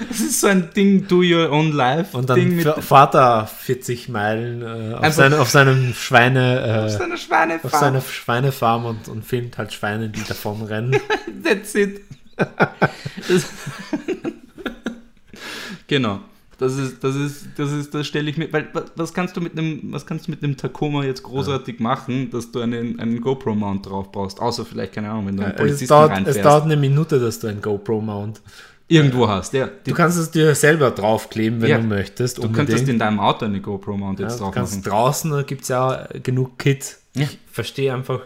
Das 0.08 0.20
ist 0.20 0.40
so 0.40 0.46
ein 0.48 0.70
Ding, 0.74 1.06
do 1.08 1.18
your 1.22 1.50
own 1.50 1.72
life. 1.72 2.16
Und 2.16 2.28
dann 2.30 2.36
Ding 2.36 2.56
mit 2.56 2.66
f- 2.66 2.84
fährt 2.84 3.14
er 3.14 3.46
40 3.46 4.08
Meilen 4.08 4.62
äh, 4.62 4.94
auf, 4.94 5.12
seine, 5.14 5.40
auf 5.40 5.50
seinem 5.50 5.92
Schweine. 5.94 6.86
Äh, 6.86 6.88
seiner 6.90 7.16
Schweinefarm. 7.16 7.72
auf 7.72 7.80
seiner 7.80 8.00
Schweinefarm 8.00 8.84
und, 8.86 9.08
und 9.08 9.24
filmt 9.24 9.58
halt 9.58 9.72
Schweine, 9.72 10.08
die 10.08 10.22
davon 10.24 10.62
rennen. 10.62 10.96
That's 11.44 11.74
it. 11.74 12.00
Genau. 15.86 16.20
Das 16.58 16.76
ist, 16.76 17.02
das 17.02 17.16
ist, 17.16 17.46
das 17.56 17.72
ist, 17.72 17.92
das 17.92 18.06
stelle 18.06 18.30
ich 18.30 18.36
mir, 18.36 18.52
weil 18.52 18.68
wa- 18.72 18.84
was 18.94 19.12
kannst 19.12 19.36
du 19.36 19.40
mit 19.40 19.58
einem, 19.58 19.80
was 19.92 20.06
kannst 20.06 20.28
du 20.28 20.30
mit 20.30 20.44
einem 20.44 20.56
Tacoma 20.56 21.02
jetzt 21.02 21.24
großartig 21.24 21.80
machen, 21.80 22.30
dass 22.30 22.52
du 22.52 22.60
einen, 22.60 23.00
einen 23.00 23.20
GoPro-Mount 23.20 23.86
drauf 23.86 24.12
brauchst, 24.12 24.38
außer 24.40 24.64
vielleicht, 24.64 24.92
keine 24.92 25.10
Ahnung, 25.10 25.26
wenn 25.26 25.36
du 25.38 25.42
einen 25.42 25.52
es, 25.52 25.58
Polizisten 25.58 25.88
dauert, 25.88 26.10
es 26.12 26.16
reinfährst. 26.18 26.44
dauert 26.44 26.64
eine 26.64 26.76
Minute, 26.76 27.18
dass 27.18 27.40
du 27.40 27.48
ein 27.48 27.60
GoPro-Mount. 27.60 28.40
Irgendwo 28.92 29.28
hast, 29.28 29.52
ja. 29.54 29.68
Du 29.84 29.94
kannst 29.94 30.18
es 30.18 30.30
dir 30.30 30.54
selber 30.54 30.90
draufkleben, 30.90 31.60
wenn 31.62 31.70
Ja. 31.70 31.78
du 31.78 31.84
möchtest. 31.84 32.38
du 32.38 32.42
könntest 32.42 32.60
unbedingt. 32.80 32.88
in 32.88 32.98
deinem 32.98 33.20
Auto 33.20 33.44
eine 33.46 33.60
GoPro-Mount 33.60 34.20
Ja, 34.20 34.26
jetzt 34.26 34.38
du 34.38 34.44
drauf 34.44 34.54
kannst 34.54 34.72
machen. 34.76 34.84
draußen, 34.90 35.30
da 35.30 35.42
gibt 35.42 35.62
es 35.62 35.68
ja 35.68 36.06
genug 36.22 36.58
Kit. 36.58 36.98
Ja. 37.14 37.22
Ich 37.24 37.38
verstehe 37.50 37.92
einfach. 37.94 38.20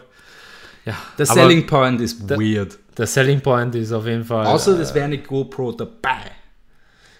Ja, 0.85 0.95
Der 1.17 1.25
Selling 1.25 1.65
Point 1.67 2.01
ist 2.01 2.29
der- 2.29 2.37
weird. 2.39 2.77
der 2.97 3.07
Selling 3.07 3.41
Point 3.41 3.75
ist 3.75 3.91
auf 3.91 4.05
jeden 4.05 4.23
Fall. 4.23 4.45
Außer 4.45 4.79
es 4.79 4.91
äh, 4.91 4.95
wäre 4.95 5.05
eine 5.05 5.17
GoPro 5.17 5.71
dabei. 5.73 6.31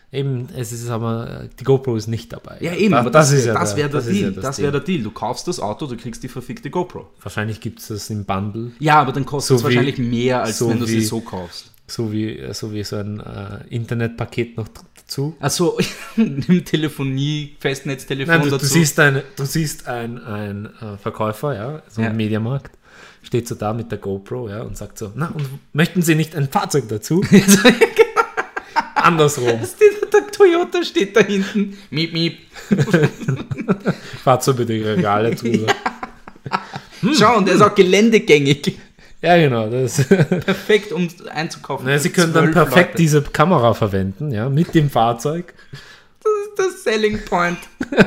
Eben, 0.10 0.48
es 0.56 0.72
ist 0.72 0.90
aber, 0.90 1.50
die 1.60 1.66
GoPro 1.66 1.98
ist 1.98 2.08
nicht 2.08 2.32
dabei. 2.32 2.58
Ja, 2.62 2.74
eben, 2.74 2.94
aber 2.94 3.10
das, 3.10 3.30
ist 3.34 3.46
ja 3.46 3.54
das 3.54 3.76
wäre 3.76 3.90
der 3.90 4.00
das 4.00 4.08
ja 4.08 4.14
Deal. 4.14 4.32
das 4.32 4.42
Das 4.44 4.60
wäre 4.60 4.72
der 4.72 4.80
Deal. 4.82 5.04
Du 5.04 5.12
kaufst 5.12 5.50
das 5.50 5.60
Auto, 5.60 5.86
du 5.86 5.98
kriegst 5.98 6.24
die 6.24 6.30
verfickte 6.30 6.70
GoPro. 6.70 7.10
Wahrscheinlich 7.22 7.60
gibt 7.60 7.80
es 7.80 7.90
das 7.90 8.10
im 8.10 8.24
Bundle, 8.24 8.72
Ja, 8.80 9.02
aber 9.02 9.12
dann 9.12 9.26
kostet 9.26 9.50
So 9.50 9.56
es 9.56 9.64
wahrscheinlich 9.66 9.98
mehr, 9.98 10.44
als 10.44 10.60
so 10.60 10.70
wenn 10.70 10.80
du 10.80 10.86
sie 10.86 11.02
so 11.04 11.20
kaufst. 11.20 11.72
So 11.88 12.12
wie, 12.12 12.38
äh, 12.38 12.54
so 12.54 12.74
wie 12.74 12.84
so 12.84 12.98
ein 12.98 13.20
äh, 13.20 13.60
Internetpaket 13.74 14.58
noch 14.58 14.68
dazu. 14.96 15.36
Also 15.40 15.78
nimm 16.18 16.64
Telefonie, 16.66 17.56
Festnetztelefon 17.60 18.34
Nein, 18.36 18.42
du, 18.44 18.50
du 18.50 18.58
dazu. 18.58 18.66
siehst, 18.68 19.00
ein, 19.00 19.22
du 19.36 19.46
siehst 19.46 19.88
ein, 19.88 20.22
ein 20.24 20.66
äh, 20.82 20.98
Verkäufer, 20.98 21.56
ja, 21.56 21.82
so 21.90 22.02
Ja. 22.02 22.10
ein 22.10 22.18
Mediamarkt, 22.18 22.72
steht 23.24 23.48
so 23.48 23.56
da 23.56 23.74
mit 23.74 23.90
der 23.92 23.98
GoPro, 24.00 24.50
ja, 24.50 24.62
und 24.64 24.76
sagt 24.78 24.98
so, 24.98 25.12
na, 25.16 25.28
und 25.30 25.48
möchten 25.74 26.02
Sie 26.02 26.16
nicht 26.16 26.36
ein 26.36 26.50
Fahrzeug 26.50 26.90
dazu? 26.90 27.24
Andersrum. 28.96 29.60
Steht- 29.66 30.14
der 30.14 30.28
Toyota 30.32 30.84
steht 30.84 31.16
da 31.16 31.22
hinten. 31.22 31.78
Miep, 31.92 32.14
miep. 32.14 32.38
Fahrt 34.24 34.44
so 34.44 34.54
bitte 34.54 34.74
Regale 34.74 35.36
drüber. 35.36 35.68
Schau, 37.14 37.38
und 37.38 37.48
der 37.48 37.56
ist 37.56 37.62
auch 37.62 37.76
geländegängig. 37.76 38.78
Ja, 39.22 39.36
genau. 39.38 39.70
Das, 39.70 40.06
Perfekt, 40.08 40.92
um 40.92 41.08
einzukaufen. 41.34 41.86
für 41.88 42.00
Sie 42.00 42.10
können 42.12 42.34
dann 42.34 42.52
perfekt 42.52 42.90
Leute. 42.92 42.98
diese 42.98 43.22
Kamera 43.24 43.74
verwenden, 43.74 44.32
ja, 44.32 44.48
mit 44.50 44.76
dem 44.76 44.90
Fahrzeug. 44.90 45.54
Das 46.56 46.68
ist 46.68 46.86
der 46.86 46.94
Selling 46.94 47.24
Point. 47.26 47.58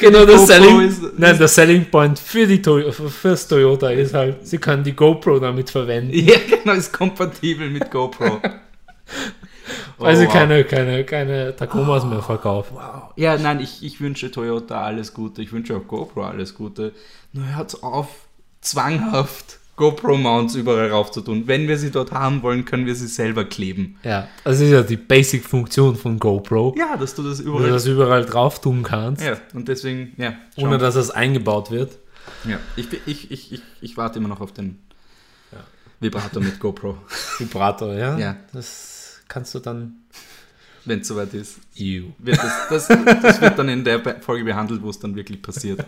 Genau, 0.00 0.24
das 0.24 0.46
Selling, 0.46 0.80
ist- 0.82 1.02
nein, 1.18 1.36
der 1.36 1.48
Selling 1.48 1.90
Point 1.90 2.16
für 2.18 2.46
die 2.46 2.62
Toy 2.62 2.92
fürs 2.92 3.48
Toyota 3.48 3.90
ist 3.90 4.14
halt, 4.14 4.46
Sie 4.46 4.58
können 4.58 4.84
die 4.84 4.92
GoPro 4.94 5.40
damit 5.40 5.68
verwenden, 5.68 6.12
Ja, 6.14 6.36
genau, 6.48 6.74
ist 6.74 6.92
kompatibel 6.92 7.68
mit 7.68 7.90
GoPro. 7.90 8.40
weil 9.98 10.14
Oh, 10.14 10.18
Sie 10.18 10.26
wow. 10.26 10.32
keine, 10.32 10.64
keine, 10.64 11.02
keine 11.04 11.56
Tacomas 11.56 12.04
mehr 12.04 12.22
verkaufen. 12.22 12.76
Wow. 12.76 13.12
Ja, 13.16 13.36
nein, 13.36 13.58
ich, 13.60 13.82
ich 13.82 14.00
wünsche 14.00 14.30
Toyota 14.30 14.80
alles 14.82 15.12
Gute. 15.12 15.42
Ich 15.42 15.52
wünsche 15.52 15.76
auch 15.76 15.86
GoPro 15.88 16.22
alles 16.22 16.54
Gute. 16.54 16.92
Nur 17.32 17.56
hört 17.56 17.82
auf, 17.82 18.06
zwanghaft 18.60 19.58
GoPro-Mounts 19.76 20.54
überall 20.54 20.90
raufzutun. 20.90 21.46
Wenn 21.46 21.66
wir 21.68 21.76
sie 21.78 21.90
dort 21.90 22.12
haben 22.12 22.42
wollen, 22.42 22.64
können 22.64 22.86
wir 22.86 22.94
sie 22.94 23.08
selber 23.08 23.44
kleben. 23.44 23.98
Ja, 24.04 24.28
das 24.44 24.60
ist 24.60 24.70
ja 24.70 24.82
die 24.82 24.96
Basic-Funktion 24.96 25.96
von 25.96 26.18
GoPro, 26.18 26.74
Ja, 26.78 26.96
dass 26.96 27.14
du 27.14 27.22
das 27.22 27.38
du 27.38 27.44
überall. 27.44 27.70
das 27.70 27.86
überall 27.86 28.24
drauf 28.24 28.60
tun 28.60 28.82
kannst, 28.84 29.22
ja, 29.24 29.36
und 29.52 29.68
deswegen, 29.68 30.12
ja. 30.16 30.34
schau. 30.56 30.66
ohne 30.66 30.78
dass 30.78 30.94
es 30.94 31.10
eingebaut 31.10 31.70
wird. 31.70 31.98
ja. 32.48 32.58
Ich, 32.76 32.88
ich, 33.06 33.30
ich, 33.30 33.52
ich, 33.52 33.62
ich 33.80 33.96
warte 33.96 34.18
immer 34.18 34.28
noch 34.28 34.40
auf 34.40 34.52
den 34.52 34.78
Ja. 35.52 35.58
Vibrator 36.00 36.42
mit 36.42 36.60
GoPro, 36.60 36.96
Vibrator, 37.38 37.94
ja. 37.94 38.16
Ja. 38.18 38.36
Das 38.52 39.20
kannst 39.28 39.54
du 39.54 39.58
dann. 39.58 39.96
Wenn 40.86 41.00
es 41.00 41.08
soweit 41.08 41.32
ist. 41.34 41.58
Ew. 41.76 42.04
Wird 42.18 42.38
das, 42.38 42.88
das, 42.88 42.88
das 43.22 43.40
wird 43.40 43.58
dann 43.58 43.68
in 43.68 43.84
der 43.84 44.00
Folge 44.20 44.44
behandelt, 44.44 44.82
wo 44.82 44.90
es 44.90 44.98
dann 44.98 45.14
wirklich 45.16 45.40
passiert. 45.42 45.84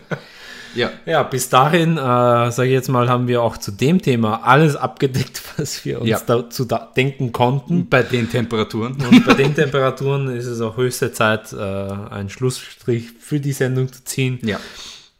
Ja, 0.75 0.91
Ja, 1.05 1.23
bis 1.23 1.49
dahin, 1.49 1.93
äh, 1.97 2.51
sage 2.51 2.65
ich 2.65 2.73
jetzt 2.73 2.89
mal, 2.89 3.09
haben 3.09 3.27
wir 3.27 3.41
auch 3.41 3.57
zu 3.57 3.71
dem 3.71 4.01
Thema 4.01 4.43
alles 4.43 4.75
abgedeckt, 4.75 5.41
was 5.57 5.83
wir 5.85 6.01
uns 6.01 6.09
Ja. 6.09 6.19
dazu 6.25 6.65
da 6.65 6.91
denken 6.95 7.31
konnten. 7.31 7.87
bei 7.87 8.03
den 8.03 8.29
Temperaturen. 8.29 8.93
Und 9.09 9.25
bei 9.25 9.33
den 9.33 9.55
Temperaturen 9.55 10.27
ist 10.35 10.45
es 10.45 10.59
auch 10.61 10.77
höchste 10.77 11.11
Zeit, 11.13 11.53
äh, 11.53 11.57
einen 11.57 12.29
Schlussstrich 12.29 13.11
für 13.19 13.39
die 13.39 13.53
Sendung 13.53 13.91
zu 13.91 14.03
ziehen. 14.03 14.39
Ja. 14.43 14.59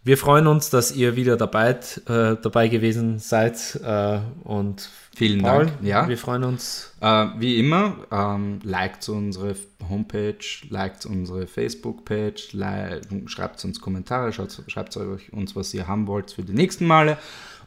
Wir 0.08 0.18
freuen 0.18 0.48
uns, 0.48 0.70
dass 0.70 0.96
ihr 0.96 1.18
wieder 1.18 1.36
dabei, 1.36 1.72
äh, 1.72 2.38
dabei 2.42 2.70
gewesen 2.70 3.20
seid. 3.20 3.78
Äh, 3.84 4.20
und 4.46 4.90
Vielen 5.14 5.42
Paul, 5.42 5.66
Dank. 5.66 5.84
Ja. 5.84 6.08
wir 6.08 6.18
freuen 6.18 6.46
uns. 6.46 6.94
Äh, 7.02 7.26
wie 7.40 7.60
immer, 7.60 7.98
ähm, 8.10 8.60
liked 8.64 9.10
unsere 9.10 9.56
Homepage, 9.90 10.38
liked 10.70 11.06
unsere 11.06 11.46
Facebook-Page, 11.46 12.54
li 12.54 13.02
schreibt 13.28 13.66
uns 13.66 13.82
Kommentare, 13.82 14.32
schreibt 14.32 14.96
euch 14.96 15.34
uns, 15.34 15.58
was 15.58 15.74
ihr 15.74 15.90
haben 15.90 16.08
wollt 16.08 16.32
für 16.32 16.44
die 16.44 16.54
nächsten 16.54 16.86
Male. 16.86 17.18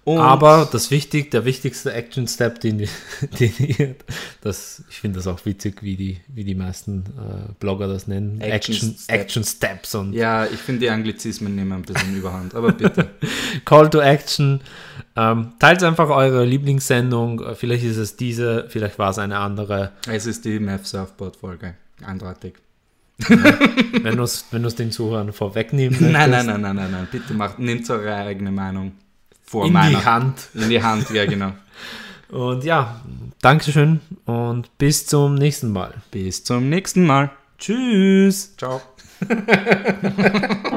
Und 0.04 0.18
Aber 0.18 0.68
das 0.70 0.90
wichtig, 0.90 1.30
der 1.30 1.44
wichtigste 1.44 1.92
Action-Step, 1.92 2.60
den, 2.60 2.78
den 3.38 3.52
ihr, 3.58 3.94
das, 4.40 4.82
ich 4.88 4.98
finde 4.98 5.18
das 5.18 5.26
auch 5.26 5.44
witzig, 5.44 5.82
wie 5.82 5.96
die, 5.96 6.20
wie 6.28 6.44
die 6.44 6.54
meisten 6.54 7.04
äh, 7.18 7.52
Blogger 7.60 7.86
das 7.86 8.06
nennen. 8.06 8.40
Action 8.40 8.74
Action, 8.74 8.96
Step. 8.98 9.20
Action 9.20 9.44
Steps 9.44 9.94
und 9.94 10.12
ja, 10.14 10.46
ich 10.46 10.58
finde 10.58 10.80
die 10.80 10.90
Anglizismen 10.90 11.54
nehmen 11.54 11.72
ein 11.72 11.82
bisschen 11.82 12.16
überhand, 12.16 12.54
aber 12.54 12.72
bitte. 12.72 13.10
Call 13.66 13.90
to 13.90 14.00
Action. 14.00 14.62
Ähm, 15.16 15.52
teilt 15.58 15.82
einfach 15.82 16.08
eure 16.08 16.44
Lieblingssendung. 16.46 17.42
Äh, 17.44 17.54
Vielleicht 17.54 17.84
ist 17.84 17.98
es 17.98 18.16
diese, 18.16 18.66
vielleicht 18.68 18.98
war 18.98 19.10
es 19.10 19.18
eine 19.18 19.38
andere. 19.38 19.92
es 20.08 20.24
ist 20.24 20.44
die 20.46 20.58
Math 20.60 20.86
Surfboard-Folge, 20.86 21.74
eindeutig. 22.02 22.54
Wenn 23.28 24.16
du 24.16 24.22
es 24.22 24.46
wenn 24.50 24.62
du's 24.62 24.76
den 24.76 24.90
Zuhörern 24.92 25.34
vorwegnehmen 25.34 25.98
Nein, 26.00 26.12
nein, 26.12 26.30
möchtest. 26.30 26.46
nein, 26.48 26.60
nein, 26.62 26.76
nein, 26.76 26.90
nein, 26.90 27.08
bitte 27.12 27.34
macht, 27.34 27.58
nehmt 27.58 27.88
eure 27.90 28.14
eigene 28.14 28.50
Meinung 28.50 28.92
vor 29.50 29.66
In 29.66 29.72
meiner. 29.72 29.98
die 29.98 30.04
Hand. 30.04 30.48
In 30.54 30.68
die 30.68 30.80
Hand, 30.80 31.10
ja 31.10 31.26
genau. 31.26 31.52
Und 32.28 32.62
ja, 32.62 33.00
Dankeschön 33.42 33.98
und 34.24 34.78
bis 34.78 35.06
zum 35.06 35.34
nächsten 35.34 35.72
Mal. 35.72 35.94
Bis 36.12 36.44
zum 36.44 36.68
nächsten 36.68 37.04
Mal. 37.04 37.30
Tschüss. 37.58 38.54
Ciao. 38.56 38.80